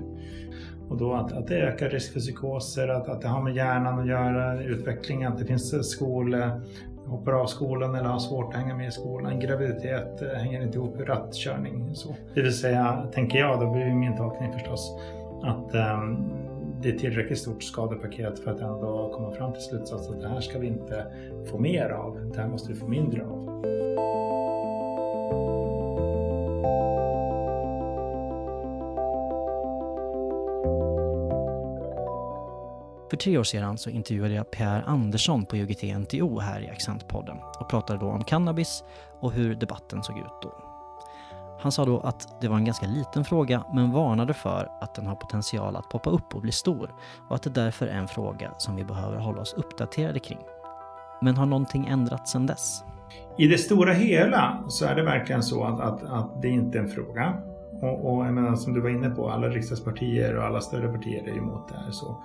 Och 0.88 0.96
då 0.96 1.14
att, 1.14 1.32
att 1.32 1.46
det 1.46 1.56
ökar 1.56 1.88
risk 1.88 2.12
för 2.12 2.20
psykoser, 2.20 2.88
att, 2.88 3.08
att 3.08 3.22
det 3.22 3.28
har 3.28 3.42
med 3.42 3.54
hjärnan 3.54 3.98
att 3.98 4.06
göra, 4.06 4.62
utveckling, 4.62 5.24
att 5.24 5.38
det 5.38 5.44
finns 5.44 5.90
skol, 5.90 6.34
eh, 6.34 6.48
hoppar 7.06 7.32
av 7.32 7.46
skolan 7.46 7.94
eller 7.94 8.08
har 8.08 8.18
svårt 8.18 8.54
att 8.54 8.60
hänga 8.60 8.76
med 8.76 8.88
i 8.88 8.90
skolan. 8.90 9.40
Graviditet 9.40 10.22
eh, 10.22 10.28
hänger 10.28 10.62
inte 10.62 10.78
ihop 10.78 10.98
med 10.98 11.08
rattkörning. 11.08 11.94
Så. 11.94 12.14
Det 12.34 12.42
vill 12.42 12.58
säga, 12.58 13.06
tänker 13.14 13.38
jag, 13.38 13.60
då 13.60 13.72
blir 13.72 13.94
min 13.94 14.16
tolkning 14.16 14.52
förstås, 14.52 14.98
att 15.42 15.74
um, 15.74 16.45
det 16.82 16.88
är 16.88 16.98
tillräckligt 16.98 17.38
stort 17.38 17.62
skadepaket 17.62 18.38
för 18.38 18.50
att 18.50 18.60
ändå 18.60 19.12
komma 19.14 19.32
fram 19.32 19.52
till 19.52 19.62
slutsatsen 19.62 20.14
att 20.14 20.20
det 20.20 20.28
här 20.28 20.40
ska 20.40 20.58
vi 20.58 20.66
inte 20.66 21.06
få 21.50 21.58
mer 21.58 21.88
av, 21.88 22.30
det 22.34 22.40
här 22.40 22.48
måste 22.48 22.72
vi 22.72 22.78
få 22.78 22.86
mindre 22.86 23.24
av. 23.24 23.46
För 33.10 33.16
tre 33.16 33.38
år 33.38 33.44
sedan 33.44 33.78
så 33.78 33.90
intervjuade 33.90 34.34
jag 34.34 34.50
Per 34.50 34.82
Andersson 34.86 35.46
på 35.46 35.56
UGT-NTO 35.56 36.40
här 36.40 36.60
i 36.60 36.68
Accentpodden 36.68 37.36
och 37.60 37.70
pratade 37.70 37.98
då 37.98 38.06
om 38.06 38.24
cannabis 38.24 38.84
och 39.20 39.32
hur 39.32 39.54
debatten 39.54 40.02
såg 40.02 40.18
ut 40.18 40.42
då. 40.42 40.65
Han 41.66 41.72
sa 41.72 41.84
då 41.84 42.00
att 42.00 42.40
det 42.40 42.48
var 42.48 42.56
en 42.56 42.64
ganska 42.64 42.86
liten 42.86 43.24
fråga 43.24 43.64
men 43.74 43.92
varnade 43.92 44.34
för 44.34 44.68
att 44.80 44.94
den 44.94 45.06
har 45.06 45.14
potential 45.14 45.76
att 45.76 45.88
poppa 45.88 46.10
upp 46.10 46.34
och 46.34 46.42
bli 46.42 46.52
stor 46.52 46.94
och 47.28 47.36
att 47.36 47.42
det 47.42 47.50
därför 47.50 47.86
är 47.86 47.98
en 47.98 48.08
fråga 48.08 48.50
som 48.58 48.76
vi 48.76 48.84
behöver 48.84 49.16
hålla 49.16 49.40
oss 49.40 49.54
uppdaterade 49.54 50.18
kring. 50.18 50.38
Men 51.20 51.36
har 51.36 51.46
någonting 51.46 51.86
ändrats 51.86 52.32
sedan 52.32 52.46
dess? 52.46 52.84
I 53.38 53.46
det 53.48 53.58
stora 53.58 53.92
hela 53.92 54.64
så 54.68 54.86
är 54.86 54.94
det 54.94 55.02
verkligen 55.02 55.42
så 55.42 55.64
att, 55.64 55.80
att, 55.80 56.02
att 56.02 56.42
det 56.42 56.48
inte 56.48 56.78
är 56.78 56.82
en 56.82 56.88
fråga. 56.88 57.42
Och, 57.82 58.16
och 58.16 58.26
jag 58.26 58.34
menar, 58.34 58.56
som 58.56 58.74
du 58.74 58.80
var 58.80 58.90
inne 58.90 59.10
på, 59.10 59.30
alla 59.30 59.48
riksdagspartier 59.48 60.36
och 60.36 60.44
alla 60.44 60.60
större 60.60 60.92
partier 60.92 61.28
är 61.28 61.36
emot 61.38 61.68
det 61.68 61.74
här. 61.74 61.90
Så. 61.90 62.16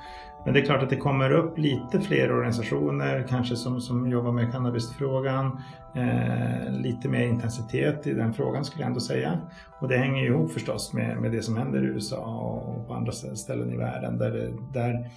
Men 0.45 0.53
det 0.53 0.59
är 0.59 0.65
klart 0.65 0.83
att 0.83 0.89
det 0.89 0.95
kommer 0.95 1.31
upp 1.31 1.57
lite 1.57 2.01
fler 2.01 2.31
organisationer 2.31 3.25
kanske 3.29 3.55
som, 3.55 3.81
som 3.81 4.11
jobbar 4.11 4.31
med 4.31 4.51
cannabisfrågan. 4.51 5.61
Eh, 5.95 6.71
lite 6.71 7.09
mer 7.09 7.23
intensitet 7.27 8.07
i 8.07 8.13
den 8.13 8.33
frågan 8.33 8.65
skulle 8.65 8.81
jag 8.81 8.87
ändå 8.87 8.99
säga. 8.99 9.41
Och 9.79 9.87
det 9.87 9.97
hänger 9.97 10.21
ju 10.21 10.27
ihop 10.27 10.51
förstås 10.51 10.93
med, 10.93 11.17
med 11.17 11.31
det 11.31 11.41
som 11.41 11.57
händer 11.57 11.83
i 11.83 11.85
USA 11.85 12.17
och 12.17 12.87
på 12.87 12.93
andra 12.93 13.11
ställen 13.11 13.73
i 13.73 13.77
världen 13.77 14.17
där, 14.17 14.31
det, 14.31 14.51
där, 14.73 15.09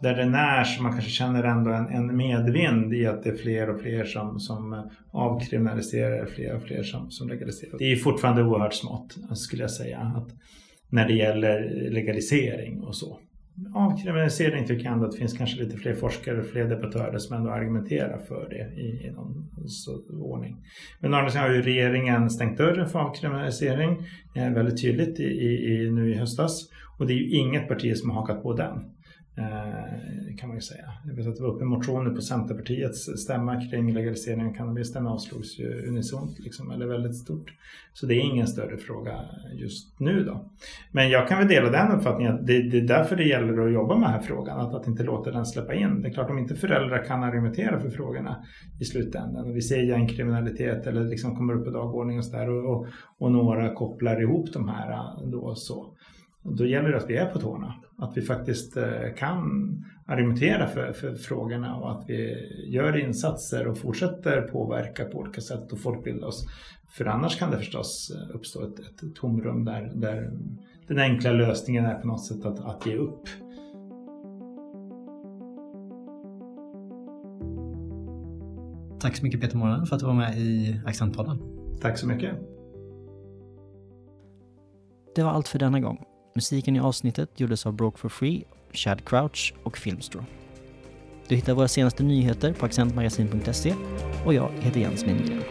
där 0.00 0.14
det 0.14 0.26
närs, 0.26 0.80
man 0.80 0.92
kanske 0.92 1.10
känner 1.10 1.44
ändå 1.44 1.70
en, 1.70 1.88
en 1.88 2.16
medvind 2.16 2.94
i 2.94 3.06
att 3.06 3.22
det 3.22 3.30
är 3.30 3.36
fler 3.36 3.70
och 3.70 3.80
fler 3.80 4.04
som, 4.04 4.40
som 4.40 4.90
avkriminaliserar, 5.10 6.26
fler 6.26 6.56
och 6.56 6.62
fler 6.62 6.82
som, 6.82 7.10
som 7.10 7.28
legaliserar. 7.28 7.78
Det 7.78 7.92
är 7.92 7.96
fortfarande 7.96 8.42
oerhört 8.42 8.74
smått 8.74 9.16
skulle 9.34 9.62
jag 9.62 9.70
säga. 9.70 10.12
Att 10.16 10.28
när 10.90 11.08
det 11.08 11.14
gäller 11.14 11.90
legalisering 11.90 12.80
och 12.80 12.96
så 12.96 13.18
avkriminalisering 13.74 14.66
tycker 14.66 14.84
jag 14.84 14.92
ändå 14.92 15.06
att 15.06 15.12
det 15.12 15.18
finns 15.18 15.38
kanske 15.38 15.62
lite 15.62 15.76
fler 15.76 15.94
forskare 15.94 16.40
och 16.40 16.46
fler 16.46 16.64
debattörer 16.64 17.18
som 17.18 17.36
ändå 17.36 17.50
argumenterar 17.50 18.18
för 18.18 18.48
det 18.50 18.80
i, 18.80 19.06
i 19.06 19.10
någon 19.10 19.50
ordning. 20.20 20.56
Men 21.00 21.14
annars 21.14 21.34
har 21.34 21.50
ju 21.50 21.62
regeringen 21.62 22.30
stängt 22.30 22.58
dörren 22.58 22.88
för 22.88 22.98
avkriminalisering 22.98 24.06
eh, 24.34 24.52
väldigt 24.52 24.82
tydligt 24.82 25.20
i, 25.20 25.24
i, 25.24 25.90
nu 25.90 26.10
i 26.10 26.14
höstas. 26.14 26.68
Och 26.98 27.06
det 27.06 27.12
är 27.12 27.16
ju 27.16 27.30
inget 27.30 27.68
parti 27.68 27.96
som 27.96 28.10
har 28.10 28.20
hakat 28.20 28.42
på 28.42 28.52
den. 28.52 28.90
Eh, 29.38 30.36
kan 30.36 30.48
man 30.48 30.56
ju 30.56 30.60
säga. 30.60 30.84
Jag 31.06 31.14
vet 31.14 31.26
att 31.26 31.36
det 31.36 31.42
var 31.42 31.54
uppe 31.54 31.64
motioner 31.64 32.10
på 32.10 32.20
Centerpartiets 32.20 33.04
stämma 33.04 33.60
kring 33.70 33.92
legalisering 33.92 34.46
av 34.46 34.54
cannabis. 34.54 34.92
Den 34.92 35.06
avslogs 35.06 35.58
ju 35.58 35.88
unisont, 35.88 36.38
liksom, 36.38 36.70
eller 36.70 36.86
väldigt 36.86 37.16
stort. 37.16 37.52
Så 37.92 38.06
det 38.06 38.14
är 38.14 38.20
ingen 38.20 38.46
större 38.46 38.76
fråga 38.76 39.20
just 39.52 40.00
nu 40.00 40.24
då. 40.24 40.50
Men 40.92 41.10
jag 41.10 41.28
kan 41.28 41.38
väl 41.38 41.48
dela 41.48 41.70
den 41.70 41.92
uppfattningen 41.92 42.34
att 42.34 42.46
det, 42.46 42.62
det 42.62 42.78
är 42.78 42.86
därför 42.88 43.16
det 43.16 43.24
gäller 43.24 43.66
att 43.66 43.72
jobba 43.72 43.96
med 43.96 44.08
den 44.08 44.12
här 44.12 44.22
frågan, 44.22 44.60
att, 44.60 44.74
att 44.74 44.86
inte 44.86 45.02
låta 45.02 45.30
den 45.30 45.46
släppa 45.46 45.74
in. 45.74 46.02
Det 46.02 46.08
är 46.08 46.12
klart 46.12 46.30
om 46.30 46.38
inte 46.38 46.54
föräldrar 46.54 47.04
kan 47.04 47.22
argumentera 47.22 47.80
för 47.80 47.90
frågorna 47.90 48.44
i 48.80 48.84
slutändan 48.84 49.44
och 49.44 49.56
vi 49.56 49.62
ser 49.62 49.82
gängkriminalitet 49.82 50.86
eller 50.86 51.04
liksom 51.04 51.36
kommer 51.36 51.54
upp 51.54 51.64
på 51.64 51.70
dagordningen 51.70 52.22
och 52.22 52.48
och, 52.48 52.76
och, 52.76 52.86
och 53.18 53.32
några 53.32 53.74
kopplar 53.74 54.22
ihop 54.22 54.52
de 54.52 54.68
här 54.68 54.98
då 55.24 55.54
så 55.54 55.94
då 56.42 56.66
gäller 56.66 56.88
det 56.88 56.96
att 56.96 57.10
vi 57.10 57.16
är 57.16 57.26
på 57.26 57.38
tårna. 57.38 57.74
Att 58.00 58.16
vi 58.16 58.22
faktiskt 58.22 58.76
eh, 58.76 59.14
kan 59.16 59.44
argumentera 60.06 60.66
för, 60.66 60.92
för 60.92 61.14
frågorna 61.14 61.76
och 61.76 61.90
att 61.90 62.04
vi 62.08 62.34
gör 62.66 62.96
insatser 62.96 63.66
och 63.66 63.78
fortsätter 63.78 64.40
påverka 64.42 65.04
på 65.04 65.18
olika 65.18 65.40
sätt 65.40 65.72
och 65.72 65.78
folkbilda 65.78 66.26
oss. 66.26 66.46
För 66.88 67.04
annars 67.04 67.38
kan 67.38 67.50
det 67.50 67.58
förstås 67.58 68.10
eh, 68.10 68.36
uppstå 68.36 68.62
ett, 68.62 68.78
ett 68.78 69.14
tomrum 69.14 69.64
där, 69.64 69.92
där 69.94 70.30
den 70.86 70.98
enkla 70.98 71.32
lösningen 71.32 71.84
är 71.84 71.94
på 71.94 72.06
något 72.06 72.26
sätt 72.26 72.44
att, 72.44 72.60
att 72.60 72.86
ge 72.86 72.96
upp. 72.96 73.28
Tack 79.00 79.16
så 79.16 79.24
mycket 79.24 79.40
Peter 79.40 79.56
Moran 79.56 79.86
för 79.86 79.96
att 79.96 80.00
du 80.00 80.06
var 80.06 80.14
med 80.14 80.38
i 80.38 80.80
Accentpodden. 80.86 81.38
Tack 81.80 81.98
så 81.98 82.06
mycket. 82.06 82.34
Det 85.14 85.22
var 85.22 85.30
allt 85.30 85.48
för 85.48 85.58
denna 85.58 85.80
gång. 85.80 86.04
Musiken 86.38 86.76
i 86.76 86.80
avsnittet 86.80 87.40
gjordes 87.40 87.66
av 87.66 87.72
Broke 87.72 87.98
for 87.98 88.08
Free, 88.08 88.44
Chad 88.72 89.04
Crouch 89.04 89.54
och 89.62 89.78
Filmstro. 89.78 90.24
Du 91.28 91.34
hittar 91.34 91.54
våra 91.54 91.68
senaste 91.68 92.02
nyheter 92.02 92.52
på 92.52 92.66
accentmagasin.se 92.66 93.74
och 94.24 94.34
jag 94.34 94.50
heter 94.60 94.80
Jens 94.80 95.06
Mindgren. 95.06 95.42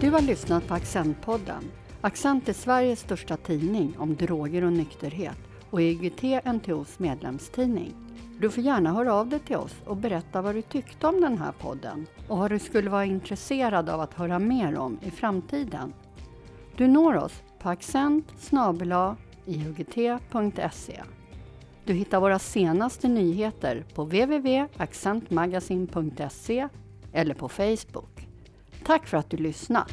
Du 0.00 0.10
har 0.10 0.22
lyssnat 0.22 0.66
på 0.66 0.74
Accentpodden. 0.74 1.64
Accent 2.00 2.48
är 2.48 2.52
Sveriges 2.52 3.00
största 3.00 3.36
tidning 3.36 3.94
om 3.98 4.16
droger 4.16 4.64
och 4.64 4.72
nykterhet 4.72 5.38
och 5.70 5.80
EGT-NTOs 5.80 6.94
medlemstidning. 6.96 7.94
Du 8.42 8.50
får 8.50 8.64
gärna 8.64 8.92
höra 8.92 9.14
av 9.14 9.28
dig 9.28 9.38
till 9.38 9.56
oss 9.56 9.74
och 9.84 9.96
berätta 9.96 10.42
vad 10.42 10.54
du 10.54 10.62
tyckte 10.62 11.06
om 11.06 11.20
den 11.20 11.38
här 11.38 11.52
podden 11.52 12.06
och 12.28 12.38
vad 12.38 12.50
du 12.50 12.58
skulle 12.58 12.90
vara 12.90 13.04
intresserad 13.04 13.88
av 13.88 14.00
att 14.00 14.14
höra 14.14 14.38
mer 14.38 14.78
om 14.78 14.98
i 15.02 15.10
framtiden. 15.10 15.92
Du 16.76 16.88
når 16.88 17.16
oss 17.16 17.42
på 17.58 17.68
accent 17.68 18.26
iugt.se. 19.46 21.02
Du 21.84 21.92
hittar 21.92 22.20
våra 22.20 22.38
senaste 22.38 23.08
nyheter 23.08 23.84
på 23.94 24.04
www.accentmagasin.se 24.04 26.68
eller 27.12 27.34
på 27.34 27.48
Facebook. 27.48 28.28
Tack 28.84 29.06
för 29.06 29.16
att 29.16 29.30
du 29.30 29.36
lyssnat! 29.36 29.92